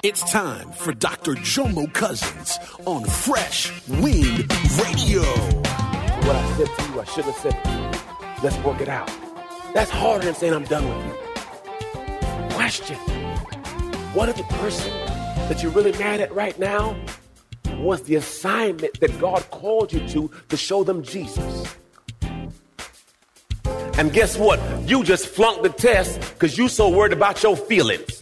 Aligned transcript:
It's 0.00 0.28
time 0.32 0.72
for 0.72 0.92
Dr. 0.92 1.34
Jomo 1.34 1.92
Cousins 1.92 2.58
on 2.86 3.04
Fresh 3.04 3.70
Wind 3.88 4.50
Radio. 4.80 5.22
What 5.22 6.34
I 6.34 6.54
said 6.56 6.66
to 6.66 6.92
you, 6.92 7.00
I 7.00 7.04
shouldn't 7.04 7.36
have 7.36 7.36
said 7.36 7.60
it. 7.62 8.42
Let's 8.42 8.56
work 8.64 8.80
it 8.80 8.88
out. 8.88 9.08
That's 9.74 9.90
harder 9.90 10.24
than 10.24 10.34
saying 10.34 10.54
I'm 10.54 10.64
done 10.64 10.88
with 10.88 11.06
you. 11.06 12.54
Question 12.56 12.96
What 14.14 14.28
if 14.28 14.36
the 14.38 14.42
person 14.44 14.90
that 15.48 15.62
you're 15.62 15.70
really 15.70 15.92
mad 15.92 16.20
at 16.20 16.34
right 16.34 16.58
now 16.58 16.96
was 17.76 18.02
the 18.02 18.16
assignment 18.16 18.98
that 18.98 19.20
God 19.20 19.48
called 19.50 19.92
you 19.92 20.08
to 20.08 20.30
to 20.48 20.56
show 20.56 20.82
them 20.82 21.04
Jesus? 21.04 21.76
And 23.98 24.12
guess 24.12 24.36
what? 24.36 24.58
You 24.88 25.04
just 25.04 25.28
flunked 25.28 25.62
the 25.62 25.68
test 25.68 26.18
because 26.18 26.58
you 26.58 26.68
so 26.68 26.88
worried 26.88 27.12
about 27.12 27.42
your 27.42 27.56
feelings. 27.56 28.21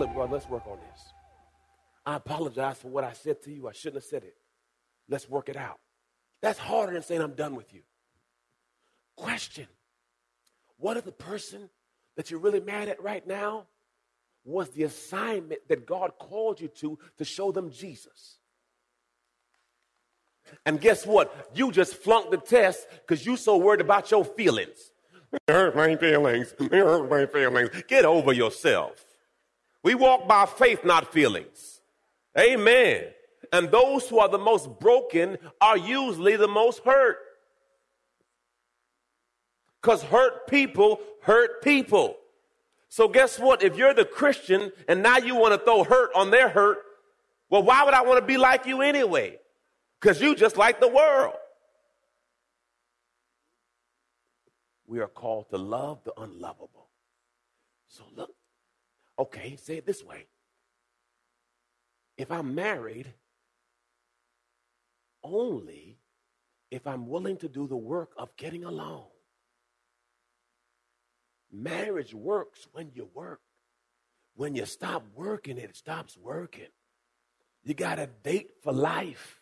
look, 0.00 0.30
let's 0.30 0.48
work 0.48 0.66
on 0.66 0.78
this. 0.90 1.12
I 2.06 2.16
apologize 2.16 2.78
for 2.78 2.88
what 2.88 3.04
I 3.04 3.12
said 3.12 3.42
to 3.42 3.52
you. 3.52 3.68
I 3.68 3.72
shouldn't 3.72 4.02
have 4.02 4.04
said 4.04 4.24
it. 4.24 4.34
Let's 5.08 5.28
work 5.28 5.48
it 5.48 5.56
out. 5.56 5.78
That's 6.40 6.58
harder 6.58 6.92
than 6.92 7.02
saying 7.02 7.20
I'm 7.20 7.34
done 7.34 7.54
with 7.54 7.72
you. 7.74 7.82
Question 9.16 9.66
What 10.78 10.96
if 10.96 11.04
the 11.04 11.12
person 11.12 11.68
that 12.16 12.30
you're 12.30 12.40
really 12.40 12.60
mad 12.60 12.88
at 12.88 13.02
right 13.02 13.26
now 13.26 13.66
was 14.44 14.70
the 14.70 14.84
assignment 14.84 15.60
that 15.68 15.86
God 15.86 16.12
called 16.18 16.60
you 16.60 16.68
to 16.68 16.98
to 17.18 17.24
show 17.24 17.52
them 17.52 17.70
Jesus? 17.70 18.38
And 20.64 20.80
guess 20.80 21.06
what? 21.06 21.50
You 21.54 21.70
just 21.70 21.94
flunked 21.94 22.30
the 22.30 22.38
test 22.38 22.86
because 22.90 23.24
you're 23.24 23.36
so 23.36 23.56
worried 23.56 23.80
about 23.80 24.10
your 24.10 24.24
feelings. 24.24 24.90
It 25.32 25.40
hurt 25.48 25.76
my 25.76 25.94
feelings. 25.94 26.54
It 26.58 26.72
hurt 26.72 27.08
my 27.08 27.26
feelings. 27.26 27.70
Get 27.86 28.04
over 28.04 28.32
yourself. 28.32 29.09
We 29.82 29.94
walk 29.94 30.28
by 30.28 30.46
faith, 30.46 30.84
not 30.84 31.12
feelings. 31.12 31.80
Amen. 32.38 33.04
And 33.52 33.70
those 33.70 34.08
who 34.08 34.18
are 34.18 34.28
the 34.28 34.38
most 34.38 34.78
broken 34.78 35.38
are 35.60 35.76
usually 35.76 36.36
the 36.36 36.48
most 36.48 36.84
hurt. 36.84 37.18
Because 39.80 40.02
hurt 40.02 40.46
people 40.46 41.00
hurt 41.22 41.62
people. 41.62 42.16
So, 42.88 43.08
guess 43.08 43.38
what? 43.38 43.62
If 43.62 43.76
you're 43.76 43.94
the 43.94 44.04
Christian 44.04 44.72
and 44.88 45.02
now 45.02 45.18
you 45.18 45.36
want 45.36 45.54
to 45.54 45.64
throw 45.64 45.84
hurt 45.84 46.10
on 46.14 46.30
their 46.30 46.48
hurt, 46.48 46.78
well, 47.48 47.62
why 47.62 47.84
would 47.84 47.94
I 47.94 48.02
want 48.02 48.20
to 48.20 48.26
be 48.26 48.36
like 48.36 48.66
you 48.66 48.82
anyway? 48.82 49.38
Because 50.00 50.20
you 50.20 50.34
just 50.34 50.56
like 50.56 50.80
the 50.80 50.88
world. 50.88 51.34
We 54.86 54.98
are 55.00 55.08
called 55.08 55.50
to 55.50 55.56
love 55.56 56.02
the 56.04 56.12
unlovable. 56.20 56.88
So, 57.88 58.02
look, 58.16 58.34
okay, 59.20 59.56
say 59.56 59.76
it 59.76 59.86
this 59.86 60.02
way. 60.02 60.26
If 62.16 62.30
I'm 62.32 62.54
married, 62.54 63.12
only 65.22 65.98
if 66.70 66.86
I'm 66.86 67.06
willing 67.06 67.36
to 67.38 67.48
do 67.48 67.66
the 67.66 67.76
work 67.76 68.12
of 68.16 68.34
getting 68.36 68.64
along. 68.64 69.06
Marriage 71.52 72.14
works 72.14 72.66
when 72.72 72.90
you 72.94 73.08
work. 73.12 73.40
When 74.36 74.54
you 74.54 74.64
stop 74.64 75.04
working, 75.14 75.58
it 75.58 75.76
stops 75.76 76.16
working. 76.16 76.68
You 77.64 77.74
got 77.74 77.96
to 77.96 78.08
date 78.22 78.52
for 78.62 78.72
life. 78.72 79.40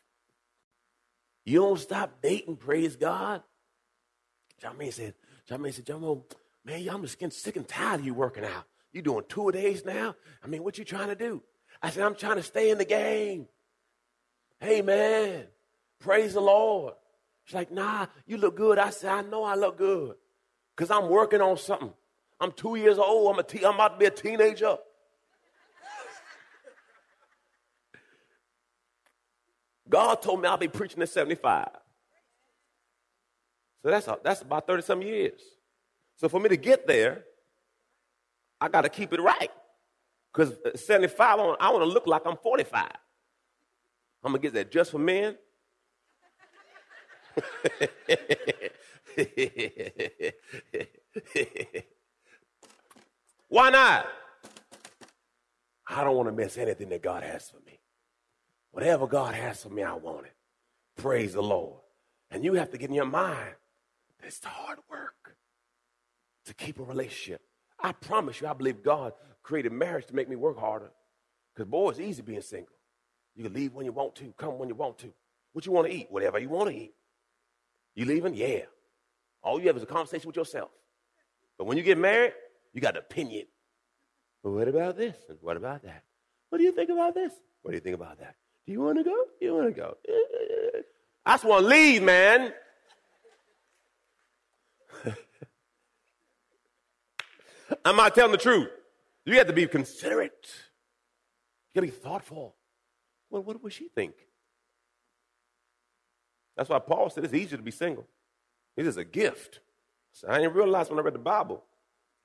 You 1.44 1.60
don't 1.60 1.78
stop 1.78 2.20
dating, 2.22 2.56
praise 2.56 2.96
God. 2.96 3.42
Jermaine 4.62 4.92
said, 4.92 5.14
Jermaine 5.48 5.72
said, 5.72 5.86
Jomo, 5.86 6.24
man, 6.64 6.88
I'm 6.88 7.02
just 7.02 7.18
getting 7.18 7.30
sick 7.30 7.56
and 7.56 7.68
tired 7.68 8.00
of 8.00 8.06
you 8.06 8.14
working 8.14 8.44
out. 8.44 8.64
You 8.98 9.02
doing 9.02 9.22
two 9.28 9.48
a 9.48 9.52
days 9.52 9.84
now? 9.84 10.16
I 10.42 10.48
mean, 10.48 10.64
what 10.64 10.76
you 10.76 10.84
trying 10.84 11.06
to 11.06 11.14
do? 11.14 11.40
I 11.80 11.90
said, 11.90 12.02
I'm 12.02 12.16
trying 12.16 12.34
to 12.34 12.42
stay 12.42 12.70
in 12.70 12.78
the 12.78 12.84
game. 12.84 13.46
Hey, 14.58 14.82
man, 14.82 15.44
praise 16.00 16.34
the 16.34 16.40
Lord. 16.40 16.94
She's 17.44 17.54
like, 17.54 17.70
nah, 17.70 18.06
you 18.26 18.38
look 18.38 18.56
good. 18.56 18.76
I 18.76 18.90
said, 18.90 19.12
I 19.12 19.22
know 19.22 19.44
I 19.44 19.54
look 19.54 19.78
good 19.78 20.16
because 20.74 20.90
I'm 20.90 21.08
working 21.08 21.40
on 21.40 21.56
something. 21.58 21.92
I'm 22.40 22.50
two 22.50 22.74
years 22.74 22.98
old. 22.98 23.32
I'm, 23.32 23.38
a 23.38 23.44
te- 23.44 23.64
I'm 23.64 23.76
about 23.76 23.92
to 23.92 23.98
be 23.98 24.06
a 24.06 24.10
teenager. 24.10 24.76
God 29.88 30.20
told 30.20 30.42
me 30.42 30.48
I'll 30.48 30.56
be 30.56 30.66
preaching 30.66 31.00
at 31.02 31.08
75. 31.08 31.68
So 33.84 33.90
that's, 33.90 34.08
that's 34.24 34.42
about 34.42 34.66
30 34.66 34.82
some 34.82 35.02
years. 35.02 35.40
So 36.16 36.28
for 36.28 36.40
me 36.40 36.48
to 36.48 36.56
get 36.56 36.88
there, 36.88 37.22
I 38.60 38.68
got 38.68 38.82
to 38.82 38.88
keep 38.88 39.12
it 39.12 39.20
right. 39.20 39.50
Because 40.32 40.52
uh, 40.64 40.76
75, 40.76 41.20
I 41.20 41.34
want, 41.42 41.60
I 41.60 41.70
want 41.70 41.82
to 41.82 41.88
look 41.88 42.06
like 42.06 42.22
I'm 42.26 42.36
45. 42.36 42.88
I'm 44.24 44.32
going 44.32 44.42
to 44.42 44.48
get 44.48 44.54
that 44.54 44.70
just 44.70 44.90
for 44.90 44.98
men. 44.98 45.36
Why 53.48 53.70
not? 53.70 54.06
I 55.86 56.04
don't 56.04 56.16
want 56.16 56.28
to 56.28 56.32
miss 56.32 56.58
anything 56.58 56.90
that 56.90 57.02
God 57.02 57.22
has 57.22 57.48
for 57.48 57.60
me. 57.64 57.80
Whatever 58.72 59.06
God 59.06 59.34
has 59.34 59.62
for 59.62 59.70
me, 59.70 59.82
I 59.82 59.94
want 59.94 60.26
it. 60.26 60.34
Praise 60.96 61.32
the 61.32 61.42
Lord. 61.42 61.80
And 62.30 62.44
you 62.44 62.54
have 62.54 62.70
to 62.70 62.78
get 62.78 62.90
in 62.90 62.94
your 62.94 63.06
mind 63.06 63.54
that 64.20 64.26
it's 64.26 64.44
hard 64.44 64.78
work 64.90 65.36
to 66.44 66.54
keep 66.54 66.78
a 66.78 66.82
relationship. 66.82 67.40
I 67.80 67.92
promise 67.92 68.40
you, 68.40 68.48
I 68.48 68.52
believe 68.52 68.82
God 68.82 69.12
created 69.42 69.72
marriage 69.72 70.06
to 70.06 70.14
make 70.14 70.28
me 70.28 70.36
work 70.36 70.58
harder. 70.58 70.90
Because, 71.54 71.70
boy, 71.70 71.90
it's 71.90 72.00
easy 72.00 72.22
being 72.22 72.40
single. 72.40 72.74
You 73.34 73.44
can 73.44 73.52
leave 73.52 73.74
when 73.74 73.86
you 73.86 73.92
want 73.92 74.14
to, 74.16 74.32
come 74.36 74.58
when 74.58 74.68
you 74.68 74.74
want 74.74 74.98
to. 74.98 75.12
What 75.52 75.64
you 75.64 75.72
want 75.72 75.86
to 75.88 75.94
eat? 75.94 76.08
Whatever 76.10 76.38
you 76.38 76.48
want 76.48 76.70
to 76.70 76.76
eat. 76.76 76.94
You 77.94 78.04
leaving? 78.04 78.34
Yeah. 78.34 78.62
All 79.42 79.60
you 79.60 79.66
have 79.68 79.76
is 79.76 79.82
a 79.82 79.86
conversation 79.86 80.26
with 80.26 80.36
yourself. 80.36 80.70
But 81.56 81.66
when 81.66 81.76
you 81.76 81.82
get 81.82 81.98
married, 81.98 82.32
you 82.72 82.80
got 82.80 82.94
an 82.94 82.98
opinion. 82.98 83.46
But 84.42 84.50
what 84.50 84.68
about 84.68 84.96
this? 84.96 85.16
And 85.28 85.38
what 85.40 85.56
about 85.56 85.82
that? 85.82 86.04
What 86.50 86.58
do 86.58 86.64
you 86.64 86.72
think 86.72 86.90
about 86.90 87.14
this? 87.14 87.32
What 87.62 87.72
do 87.72 87.76
you 87.76 87.80
think 87.80 87.96
about 87.96 88.18
that? 88.18 88.36
Do 88.66 88.72
you 88.72 88.80
want 88.80 88.98
to 88.98 89.04
go? 89.04 89.16
Do 89.40 89.46
you 89.46 89.54
want 89.54 89.74
to 89.74 89.80
go? 89.80 89.96
I 91.26 91.32
just 91.32 91.44
want 91.44 91.62
to 91.62 91.68
leave, 91.68 92.02
man. 92.02 92.52
I'm 97.84 97.96
not 97.96 98.14
telling 98.14 98.32
the 98.32 98.38
truth. 98.38 98.68
You 99.24 99.34
have 99.38 99.46
to 99.46 99.52
be 99.52 99.66
considerate. 99.66 100.48
You 101.74 101.80
got 101.80 101.86
to 101.86 101.92
be 101.92 101.98
thoughtful. 101.98 102.54
Well, 103.30 103.42
what 103.42 103.62
would 103.62 103.72
she 103.72 103.88
think? 103.88 104.14
That's 106.56 106.68
why 106.68 106.78
Paul 106.78 107.10
said 107.10 107.24
it's 107.24 107.34
easier 107.34 107.56
to 107.56 107.62
be 107.62 107.70
single. 107.70 108.06
It 108.76 108.86
is 108.86 108.96
a 108.96 109.04
gift. 109.04 109.60
So 110.12 110.28
I 110.28 110.38
didn't 110.38 110.54
realize 110.54 110.88
when 110.88 110.98
I 110.98 111.02
read 111.02 111.14
the 111.14 111.18
Bible. 111.18 111.62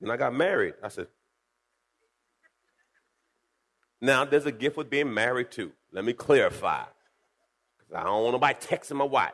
And 0.00 0.10
I 0.10 0.16
got 0.16 0.34
married. 0.34 0.74
I 0.82 0.88
said, 0.88 1.06
now 4.00 4.24
there's 4.24 4.46
a 4.46 4.52
gift 4.52 4.76
with 4.76 4.90
being 4.90 5.12
married 5.14 5.50
too. 5.50 5.72
Let 5.92 6.04
me 6.04 6.12
clarify. 6.12 6.84
I 7.94 8.02
don't 8.02 8.22
want 8.22 8.32
nobody 8.32 8.58
texting 8.58 8.96
my 8.96 9.04
wife 9.04 9.32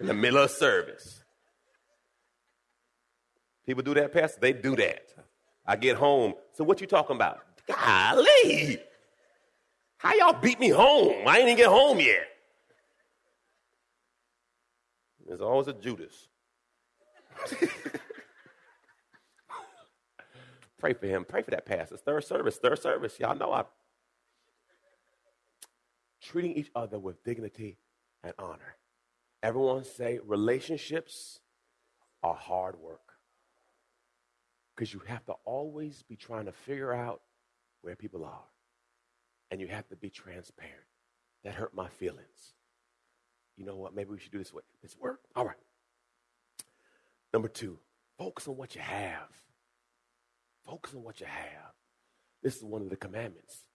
in 0.00 0.06
the 0.06 0.14
middle 0.14 0.42
of 0.42 0.50
service. 0.50 1.22
People 3.70 3.84
do 3.84 3.94
that, 3.94 4.12
Pastor? 4.12 4.40
They 4.40 4.52
do 4.52 4.74
that. 4.74 5.14
I 5.64 5.76
get 5.76 5.96
home. 5.96 6.34
So 6.50 6.64
what 6.64 6.80
you 6.80 6.88
talking 6.88 7.14
about? 7.14 7.38
Golly. 7.68 8.80
How 9.96 10.12
y'all 10.14 10.32
beat 10.32 10.58
me 10.58 10.70
home? 10.70 11.22
I 11.24 11.38
ain't 11.38 11.44
even 11.44 11.56
get 11.56 11.68
home 11.68 12.00
yet. 12.00 12.26
There's 15.24 15.40
always 15.40 15.68
a 15.68 15.72
Judas. 15.72 16.26
Pray 20.80 20.92
for 20.92 21.06
him. 21.06 21.24
Pray 21.24 21.42
for 21.42 21.52
that 21.52 21.64
pastor. 21.64 21.96
Third 21.96 22.24
service. 22.24 22.56
Third 22.56 22.82
service. 22.82 23.20
Y'all 23.20 23.36
know 23.36 23.52
I. 23.52 23.62
Treating 26.20 26.54
each 26.54 26.72
other 26.74 26.98
with 26.98 27.22
dignity 27.22 27.78
and 28.24 28.34
honor. 28.36 28.74
Everyone 29.44 29.84
say 29.84 30.18
relationships 30.26 31.38
are 32.24 32.34
hard 32.34 32.74
work. 32.80 33.09
Because 34.80 34.94
you 34.94 35.02
have 35.08 35.26
to 35.26 35.34
always 35.44 36.02
be 36.08 36.16
trying 36.16 36.46
to 36.46 36.52
figure 36.52 36.90
out 36.90 37.20
where 37.82 37.94
people 37.94 38.24
are. 38.24 38.46
And 39.50 39.60
you 39.60 39.66
have 39.66 39.86
to 39.88 39.96
be 39.96 40.08
transparent. 40.08 40.74
That 41.44 41.52
hurt 41.52 41.74
my 41.74 41.88
feelings. 41.88 42.54
You 43.58 43.66
know 43.66 43.76
what? 43.76 43.94
Maybe 43.94 44.08
we 44.08 44.18
should 44.18 44.32
do 44.32 44.38
this 44.38 44.54
way. 44.54 44.62
This 44.80 44.96
work? 44.98 45.20
All 45.36 45.44
right. 45.44 45.58
Number 47.30 47.48
two, 47.48 47.78
focus 48.16 48.48
on 48.48 48.56
what 48.56 48.74
you 48.74 48.80
have. 48.80 49.28
Focus 50.64 50.94
on 50.94 51.02
what 51.02 51.20
you 51.20 51.26
have. 51.26 51.74
This 52.42 52.56
is 52.56 52.64
one 52.64 52.80
of 52.80 52.88
the 52.88 52.96
commandments. 52.96 53.66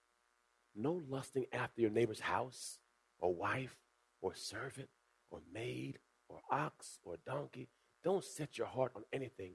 No 0.76 1.04
lusting 1.08 1.46
after 1.54 1.82
your 1.82 1.92
neighbor's 1.92 2.20
house 2.20 2.80
or 3.20 3.32
wife 3.32 3.78
or 4.22 4.34
servant 4.34 4.90
or 5.30 5.42
maid 5.54 6.00
or 6.30 6.40
ox 6.50 6.98
or 7.04 7.18
donkey. 7.28 7.70
Don't 8.04 8.24
set 8.24 8.58
your 8.58 8.66
heart 8.66 8.94
on 8.96 9.04
anything 9.14 9.52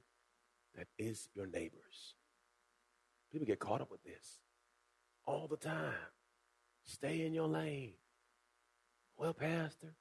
that 0.77 0.89
is 0.99 1.29
your 1.35 1.47
neighbor's. 1.47 2.15
People 3.31 3.47
get 3.47 3.59
caught 3.59 3.81
up 3.81 3.91
with 3.91 4.03
this 4.03 4.41
all 5.27 5.47
the 5.49 5.57
time. 5.57 5.95
Stay 6.85 7.25
in 7.25 7.33
your 7.33 7.47
lane. 7.47 7.93
Well, 9.17 9.35
Pastor, 9.35 9.95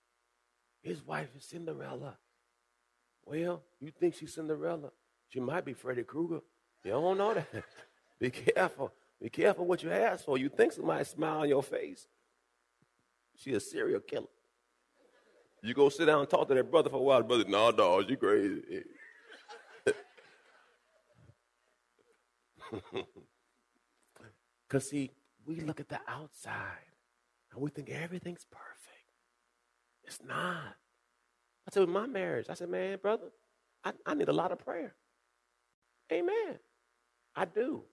his 0.81 1.05
wife 1.05 1.29
is 1.37 1.45
Cinderella. 1.45 2.17
Well, 3.25 3.61
you 3.79 3.91
think 3.91 4.15
she's 4.15 4.33
Cinderella? 4.33 4.91
She 5.27 5.39
might 5.39 5.65
be 5.65 5.73
Freddy 5.73 6.03
Krueger. 6.03 6.41
You 6.83 6.91
don't 6.91 7.17
know 7.17 7.33
that. 7.33 7.47
be 8.19 8.31
careful. 8.31 8.91
Be 9.21 9.29
careful 9.29 9.65
what 9.65 9.83
you 9.83 9.91
ask 9.91 10.25
for. 10.25 10.37
You 10.37 10.49
think 10.49 10.71
somebody 10.71 11.03
smile 11.03 11.41
on 11.41 11.49
your 11.49 11.61
face. 11.61 12.07
She 13.35 13.53
a 13.53 13.59
serial 13.59 13.99
killer. 13.99 14.27
You 15.61 15.73
go 15.73 15.89
sit 15.89 16.05
down 16.05 16.21
and 16.21 16.29
talk 16.29 16.47
to 16.47 16.53
that 16.53 16.71
brother 16.71 16.89
for 16.89 16.95
a 16.95 17.01
while. 17.01 17.21
Brother, 17.21 17.43
no, 17.47 17.71
dog, 17.71 18.09
you 18.09 18.17
crazy. 18.17 18.61
Because, 24.67 24.89
see, 24.89 25.11
we 25.47 25.61
look 25.61 25.79
at 25.79 25.89
the 25.89 25.99
outside 26.07 26.93
and 27.51 27.61
we 27.61 27.71
think 27.71 27.89
everything's 27.89 28.45
perfect. 28.51 29.15
It's 30.03 30.19
not. 30.23 30.75
I 31.67 31.71
said, 31.71 31.81
with 31.81 31.89
my 31.89 32.07
marriage, 32.07 32.47
I 32.49 32.53
said, 32.53 32.69
man, 32.69 32.99
brother, 33.01 33.29
I, 33.83 33.93
I 34.05 34.13
need 34.13 34.29
a 34.29 34.33
lot 34.33 34.51
of 34.51 34.59
prayer. 34.59 34.95
Amen. 36.11 36.59
I 37.35 37.45
do. 37.45 37.83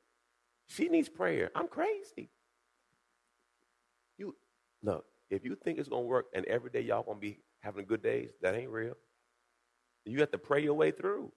She 0.69 0.89
needs 0.89 1.09
prayer. 1.09 1.51
I'm 1.55 1.69
crazy. 1.69 2.31
You 4.19 4.35
look, 4.83 5.05
if 5.31 5.45
you 5.45 5.57
think 5.57 5.79
it's 5.79 5.89
gonna 5.89 6.03
work 6.03 6.27
and 6.35 6.45
every 6.47 6.71
day 6.71 6.81
y'all 6.81 7.03
gonna 7.03 7.19
be 7.19 7.41
having 7.61 7.87
good 7.87 8.03
days, 8.03 8.31
that 8.43 8.55
ain't 8.55 8.71
real. 8.71 8.95
You 10.05 10.21
have 10.21 10.31
to 10.33 10.39
pray 10.39 10.63
your 10.63 10.75
way 10.75 10.91
through. 10.91 11.33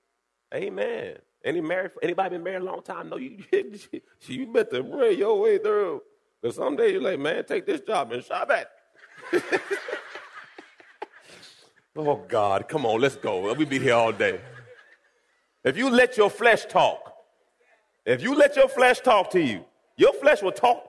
Amen. 0.53 1.17
Any 1.43 1.61
married 1.61 1.91
anybody 2.01 2.31
been 2.31 2.43
married 2.43 2.61
a 2.61 2.65
long 2.65 2.81
time? 2.81 3.09
No, 3.09 3.17
you 3.17 3.43
you 4.27 4.47
better 4.47 4.83
pray 4.83 5.13
your 5.13 5.39
way 5.39 5.57
through. 5.57 6.01
Because 6.41 6.55
someday 6.55 6.93
you're 6.93 7.01
like, 7.01 7.19
man, 7.19 7.43
take 7.45 7.65
this 7.65 7.81
job 7.81 8.11
and 8.11 8.23
shop 8.23 8.49
at. 8.49 8.71
oh 11.95 12.23
God, 12.27 12.67
come 12.67 12.85
on, 12.85 12.99
let's 12.99 13.15
go. 13.15 13.53
We 13.53 13.65
be 13.65 13.79
here 13.79 13.93
all 13.93 14.11
day. 14.11 14.39
If 15.63 15.77
you 15.77 15.89
let 15.89 16.17
your 16.17 16.29
flesh 16.29 16.65
talk, 16.65 17.13
if 18.05 18.21
you 18.21 18.35
let 18.35 18.55
your 18.55 18.69
flesh 18.69 19.01
talk 19.01 19.29
to 19.31 19.41
you, 19.41 19.65
your 19.97 20.13
flesh 20.13 20.41
will 20.41 20.53
talk. 20.53 20.85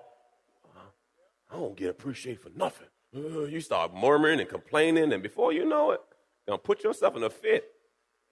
I 1.51 1.57
don't 1.57 1.77
get 1.77 1.91
appreciated 1.91 2.41
for 2.41 2.51
nothing. 2.57 2.87
Uh, 3.15 3.41
you 3.41 3.61
start 3.61 3.93
murmuring 3.93 4.39
and 4.39 4.49
complaining, 4.49 5.13
and 5.13 5.21
before 5.23 5.53
you 5.53 5.65
know 5.65 5.91
it, 5.91 6.01
you're 6.47 6.53
gonna 6.53 6.59
put 6.59 6.85
yourself 6.85 7.17
in 7.17 7.25
a 7.25 7.31
fit. 7.31 7.65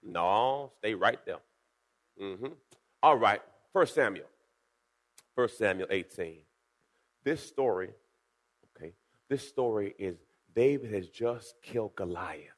No, 0.02 0.72
stay 0.78 0.94
right 0.94 1.18
there. 1.26 1.40
Mm-hmm. 2.20 2.52
All 3.02 3.16
right, 3.16 3.40
First 3.72 3.94
Samuel. 3.94 4.26
First 5.34 5.58
Samuel 5.58 5.88
18. 5.90 6.38
This 7.24 7.42
story, 7.42 7.90
okay, 8.76 8.94
this 9.28 9.46
story 9.46 9.94
is 9.98 10.16
David 10.54 10.92
has 10.92 11.08
just 11.08 11.54
killed 11.62 11.94
Goliath. 11.94 12.56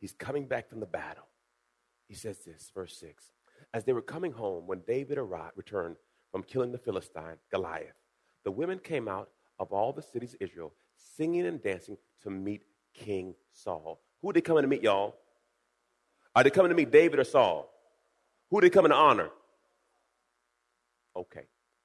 He's 0.00 0.12
coming 0.12 0.46
back 0.46 0.68
from 0.68 0.80
the 0.80 0.86
battle. 0.86 1.26
He 2.08 2.14
says 2.14 2.38
this, 2.38 2.72
verse 2.74 2.96
6. 2.98 3.32
As 3.72 3.84
they 3.84 3.92
were 3.92 4.02
coming 4.02 4.32
home, 4.32 4.66
when 4.66 4.80
David 4.86 5.18
arrived, 5.18 5.56
returned 5.56 5.96
from 6.32 6.42
killing 6.42 6.72
the 6.72 6.78
Philistine, 6.78 7.36
Goliath, 7.50 7.94
the 8.44 8.50
women 8.50 8.78
came 8.78 9.06
out 9.06 9.30
of 9.58 9.72
all 9.72 9.92
the 9.92 10.02
cities 10.02 10.34
of 10.34 10.40
Israel, 10.40 10.72
singing 10.96 11.46
and 11.46 11.62
dancing 11.62 11.96
to 12.22 12.30
meet 12.30 12.62
King 12.94 13.34
Saul. 13.52 14.00
Who 14.22 14.30
are 14.30 14.32
they 14.32 14.40
coming 14.40 14.62
to 14.62 14.68
meet, 14.68 14.82
y'all? 14.82 15.16
Are 16.34 16.44
they 16.44 16.50
coming 16.50 16.70
to 16.70 16.74
meet 16.74 16.90
David 16.90 17.18
or 17.18 17.24
Saul? 17.24 17.70
Who 18.50 18.58
are 18.58 18.60
they 18.62 18.70
coming 18.70 18.90
to 18.90 18.96
honor? 18.96 19.30
Okay. 21.16 21.44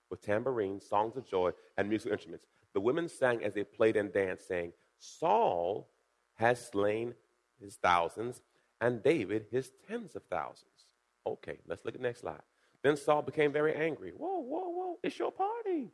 With 0.10 0.22
tambourines, 0.22 0.88
songs 0.88 1.18
of 1.18 1.28
joy, 1.28 1.52
and 1.78 1.90
musical 1.90 2.14
instruments. 2.14 2.46
The 2.74 2.82
women 2.82 3.08
sang 3.08 3.44
as 3.44 3.54
they 3.54 3.64
played 3.64 3.96
and 3.96 4.14
danced, 4.14 4.48
saying, 4.48 4.74
Saul 5.00 5.88
has 6.36 6.68
slain 6.68 7.14
his 7.60 7.76
thousands, 7.76 8.42
and 8.82 9.02
David 9.02 9.46
his 9.52 9.72
tens 9.88 10.16
of 10.16 10.24
thousands. 10.30 10.88
Okay, 11.26 11.58
let's 11.68 11.84
look 11.86 11.96
at 11.96 12.02
the 12.02 12.08
next 12.08 12.22
slide. 12.22 12.42
Then 12.84 12.98
Saul 12.98 13.24
became 13.24 13.52
very 13.52 13.74
angry. 13.74 14.12
Whoa, 14.12 14.40
whoa, 14.42 14.70
whoa, 14.70 15.00
it's 15.02 15.18
your 15.18 15.32
party. 15.32 15.90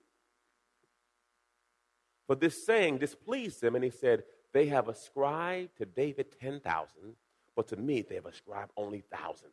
But 2.27 2.39
this 2.39 2.65
saying 2.65 2.97
displeased 2.97 3.63
him, 3.63 3.75
and 3.75 3.83
he 3.83 3.89
said, 3.89 4.24
They 4.54 4.68
have 4.68 4.89
ascribed 4.89 5.77
to 5.77 5.86
David 5.86 6.27
10,000, 6.39 7.15
but 7.56 7.68
to 7.69 7.75
me 7.75 8.01
they 8.01 8.15
have 8.15 8.25
ascribed 8.25 8.71
only 8.77 9.03
thousands. 9.12 9.51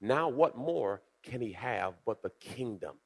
Now, 0.00 0.28
what 0.28 0.56
more 0.56 1.02
can 1.22 1.40
he 1.40 1.52
have 1.52 1.94
but 2.04 2.22
the 2.22 2.30
kingdom? 2.40 2.96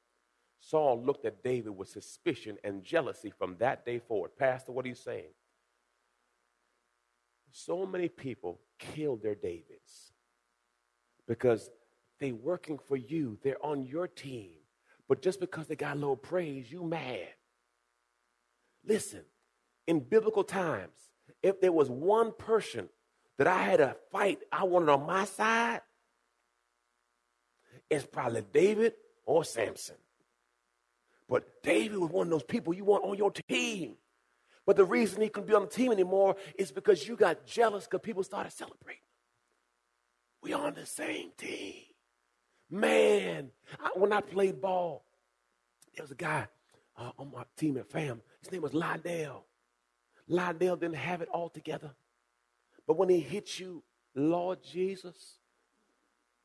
Saul 0.59 1.03
looked 1.03 1.25
at 1.25 1.43
David 1.43 1.75
with 1.75 1.89
suspicion 1.89 2.57
and 2.63 2.83
jealousy 2.83 3.31
from 3.37 3.55
that 3.57 3.85
day 3.85 3.99
forward. 3.99 4.31
Pastor, 4.37 4.71
what 4.71 4.85
are 4.85 4.89
you 4.89 4.95
saying? 4.95 5.33
So 7.51 7.85
many 7.85 8.07
people 8.07 8.59
killed 8.77 9.23
their 9.23 9.35
Davids 9.35 10.13
because 11.27 11.69
they're 12.19 12.35
working 12.35 12.77
for 12.77 12.95
you. 12.95 13.37
They're 13.43 13.63
on 13.65 13.85
your 13.85 14.07
team. 14.07 14.51
But 15.09 15.21
just 15.21 15.39
because 15.39 15.67
they 15.67 15.75
got 15.75 15.95
a 15.97 15.99
little 15.99 16.15
praise, 16.15 16.71
you 16.71 16.83
mad. 16.83 17.27
Listen, 18.85 19.21
in 19.87 19.99
biblical 19.99 20.43
times, 20.43 21.11
if 21.43 21.59
there 21.59 21.71
was 21.71 21.89
one 21.89 22.31
person 22.31 22.87
that 23.43 23.47
I 23.47 23.63
had 23.63 23.79
a 23.81 23.95
fight 24.11 24.37
I 24.51 24.65
wanted 24.65 24.89
on 24.89 25.07
my 25.07 25.25
side, 25.25 25.81
it's 27.89 28.05
probably 28.05 28.43
David 28.53 28.93
or 29.25 29.43
Samson. 29.43 29.95
But 31.27 31.63
David 31.63 31.97
was 31.97 32.11
one 32.11 32.27
of 32.27 32.31
those 32.31 32.43
people 32.43 32.71
you 32.71 32.85
want 32.85 33.03
on 33.03 33.17
your 33.17 33.31
team. 33.31 33.95
But 34.67 34.75
the 34.75 34.85
reason 34.85 35.23
he 35.23 35.29
couldn't 35.29 35.47
be 35.47 35.55
on 35.55 35.63
the 35.63 35.69
team 35.69 35.91
anymore 35.91 36.35
is 36.55 36.71
because 36.71 37.07
you 37.07 37.15
got 37.15 37.47
jealous 37.47 37.85
because 37.85 38.01
people 38.03 38.21
started 38.21 38.53
celebrating. 38.53 39.01
We 40.43 40.53
on 40.53 40.75
the 40.75 40.85
same 40.85 41.31
team. 41.35 41.81
Man, 42.69 43.49
I, 43.79 43.89
when 43.95 44.13
I 44.13 44.21
played 44.21 44.61
ball, 44.61 45.03
there 45.95 46.03
was 46.03 46.11
a 46.11 46.15
guy 46.15 46.45
uh, 46.95 47.09
on 47.17 47.31
my 47.31 47.45
team 47.57 47.77
at 47.77 47.89
FAM. 47.89 48.21
His 48.43 48.51
name 48.51 48.61
was 48.61 48.73
Lydell. 48.73 49.41
Lydell 50.29 50.79
didn't 50.79 50.97
have 50.97 51.23
it 51.23 51.29
all 51.29 51.49
together. 51.49 51.95
But 52.91 52.97
when 52.97 53.07
he 53.07 53.21
hit 53.21 53.57
you, 53.57 53.83
Lord 54.15 54.59
Jesus, 54.61 55.37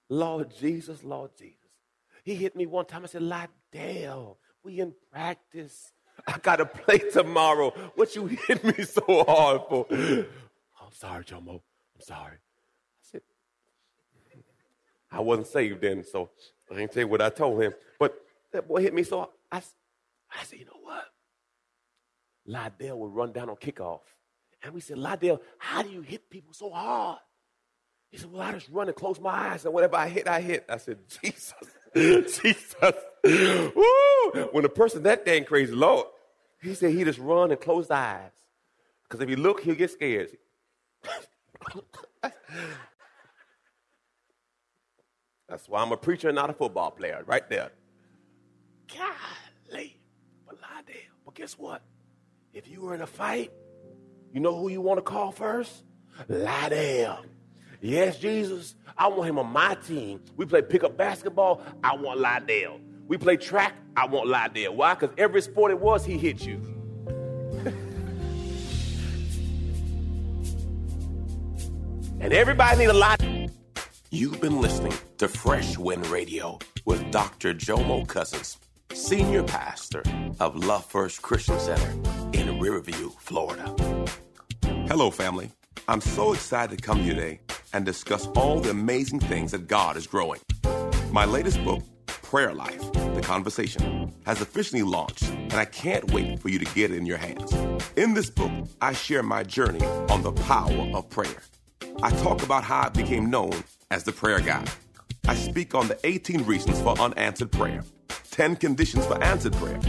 Lord 0.09 0.55
Jesus, 0.57 1.03
Lord 1.03 1.33
Jesus. 1.37 1.57
He 2.23 2.37
hit 2.37 2.55
me 2.55 2.67
one 2.67 2.85
time. 2.87 3.03
I 3.03 3.07
said, 3.09 3.23
Lydell, 3.23 4.37
we 4.63 4.79
in 4.79 4.95
practice. 5.11 5.91
I 6.25 6.39
got 6.39 6.59
to 6.59 6.67
play 6.67 6.99
tomorrow. 6.99 7.71
What 7.97 8.15
you 8.15 8.27
hit 8.27 8.63
me 8.63 8.85
so 8.85 9.25
hard 9.27 9.63
for? 9.69 9.87
I'm 9.91 10.93
sorry, 10.93 11.25
Jomo. 11.25 11.55
I'm 11.55 12.01
sorry. 12.01 12.37
I 12.37 13.03
said, 13.03 13.23
I 15.11 15.19
wasn't 15.19 15.49
saved 15.49 15.81
then, 15.81 16.05
so 16.05 16.31
I 16.73 16.79
ain't 16.79 16.93
tell 16.93 17.03
you 17.03 17.09
what 17.09 17.23
I 17.23 17.31
told 17.31 17.61
him. 17.61 17.75
But 17.99 18.25
that 18.53 18.69
boy 18.69 18.83
hit 18.83 18.95
me 18.95 19.03
so 19.03 19.31
I, 19.51 19.57
I 19.59 20.45
said, 20.45 20.61
you 20.61 20.67
know 20.67 20.79
what? 20.81 21.07
Lydell 22.49 22.99
would 22.99 23.17
run 23.17 23.33
down 23.33 23.51
on 23.51 23.57
kickoff. 23.57 24.03
And 24.67 24.75
we 24.75 24.81
said, 24.81 24.97
Lydell, 24.97 25.39
how 25.59 25.83
do 25.83 25.91
you 25.91 26.01
hit 26.01 26.29
people 26.29 26.53
so 26.53 26.71
hard? 26.71 27.21
He 28.11 28.19
said, 28.19 28.33
Well, 28.33 28.43
I 28.43 28.51
just 28.51 28.69
run 28.69 28.89
and 28.89 28.97
close 28.97 29.21
my 29.21 29.31
eyes, 29.31 29.65
and 29.65 29.73
whatever 29.73 29.95
I 29.95 30.09
hit, 30.09 30.27
I 30.27 30.41
hit. 30.41 30.67
I 30.69 30.79
said, 30.79 30.99
Jesus, 31.23 31.55
Jesus. 31.95 32.95
Woo! 33.25 34.49
When 34.51 34.65
a 34.65 34.69
person 34.69 35.05
that 35.05 35.25
dang 35.25 35.45
crazy, 35.45 35.73
Lord, 35.73 36.07
he 36.61 36.75
said 36.75 36.91
he 36.91 37.05
just 37.05 37.21
run 37.21 37.53
and 37.53 37.61
close 37.61 37.85
his 37.85 37.93
eyes. 37.93 38.33
Because 39.05 39.21
if 39.21 39.29
he 39.29 39.37
look, 39.37 39.61
he'll 39.61 39.77
get 39.77 39.93
scared. 39.93 40.37
That's 45.49 45.69
why 45.69 45.81
I'm 45.81 45.93
a 45.93 45.97
preacher 45.97 46.29
and 46.29 46.35
not 46.35 46.51
a 46.51 46.55
football 46.55 46.91
player, 46.91 47.23
right 47.25 47.49
there. 47.49 47.71
Golly, 48.89 50.01
but 50.45 50.57
Lydell. 50.57 50.97
But 51.25 51.35
guess 51.37 51.57
what? 51.57 51.83
If 52.53 52.67
you 52.67 52.81
were 52.81 52.97
in 52.97 53.03
a 53.03 53.07
fight, 53.07 53.53
you 54.37 54.43
know 54.43 54.55
who 54.55 54.69
you 54.69 54.83
want 54.83 54.99
to 54.99 55.03
call 55.03 55.33
first? 55.33 55.83
Lydell. 56.29 57.25
Yes, 57.81 58.19
Jesus. 58.19 58.75
I 58.99 59.09
want 59.09 59.31
him 59.31 59.39
on 59.39 59.47
my 59.47 59.77
team. 59.77 60.21
We 60.37 60.45
play 60.45 60.61
pickup 60.61 60.95
basketball. 60.95 61.63
I 61.83 61.97
want 61.97 62.21
Lydell. 62.21 62.79
We 63.09 63.17
play 63.17 63.39
track. 63.39 63.73
I 63.97 64.05
want 64.05 64.29
Lydell. 64.29 64.75
Why? 64.75 64.93
Because 64.93 65.09
every 65.17 65.41
sport 65.41 65.71
it 65.71 65.81
was, 65.81 66.05
he 66.05 66.19
hit 66.19 66.45
you. 66.45 66.57
and 72.21 72.35
everybody 72.35 72.81
need 72.81 72.91
a 72.91 72.93
lot. 72.93 73.25
You've 74.11 74.43
been 74.43 74.61
listening 74.61 74.93
to 75.17 75.29
Fresh 75.29 75.79
Wind 75.79 76.07
Radio 76.09 76.59
with 76.85 77.11
Dr. 77.11 77.55
Jomo 77.55 78.07
Cousins, 78.07 78.59
Senior 78.93 79.45
Pastor 79.45 80.03
of 80.41 80.57
Love 80.57 80.85
First 80.85 81.23
Christian 81.23 81.59
Center 81.59 81.95
in 82.35 82.61
Riverview, 82.61 83.09
Florida. 83.19 83.75
Hello, 84.89 85.11
family. 85.11 85.51
I'm 85.89 86.01
so 86.01 86.33
excited 86.33 86.79
to 86.79 86.85
come 86.85 87.01
here 87.01 87.15
today 87.15 87.41
and 87.73 87.85
discuss 87.85 88.29
all 88.37 88.61
the 88.61 88.71
amazing 88.71 89.19
things 89.19 89.51
that 89.51 89.67
God 89.67 89.97
is 89.97 90.07
growing. 90.07 90.41
My 91.11 91.25
latest 91.25 91.63
book, 91.65 91.83
Prayer 92.07 92.55
Life 92.55 92.93
The 92.93 93.21
Conversation, 93.21 94.15
has 94.27 94.41
officially 94.41 94.85
launched, 94.85 95.25
and 95.25 95.55
I 95.55 95.65
can't 95.65 96.13
wait 96.13 96.39
for 96.39 96.51
you 96.51 96.61
to 96.61 96.65
get 96.67 96.93
it 96.93 96.99
in 96.99 97.05
your 97.05 97.17
hands. 97.17 97.53
In 97.97 98.15
this 98.15 98.31
book, 98.31 98.53
I 98.81 98.93
share 98.93 99.25
my 99.25 99.43
journey 99.43 99.85
on 100.09 100.23
the 100.23 100.31
power 100.31 100.89
of 100.95 101.11
prayer. 101.11 101.43
I 102.05 102.11
talk 102.11 102.45
about 102.45 102.63
how 102.63 102.83
I 102.83 102.89
became 102.89 103.29
known 103.29 103.65
as 103.91 104.05
the 104.05 104.13
prayer 104.13 104.39
guy. 104.39 104.65
I 105.27 105.35
speak 105.35 105.75
on 105.75 105.89
the 105.89 105.99
18 106.05 106.45
reasons 106.45 106.81
for 106.81 106.97
unanswered 107.01 107.51
prayer, 107.51 107.83
10 108.31 108.55
conditions 108.55 109.05
for 109.05 109.21
answered 109.23 109.55
prayer, 109.55 109.81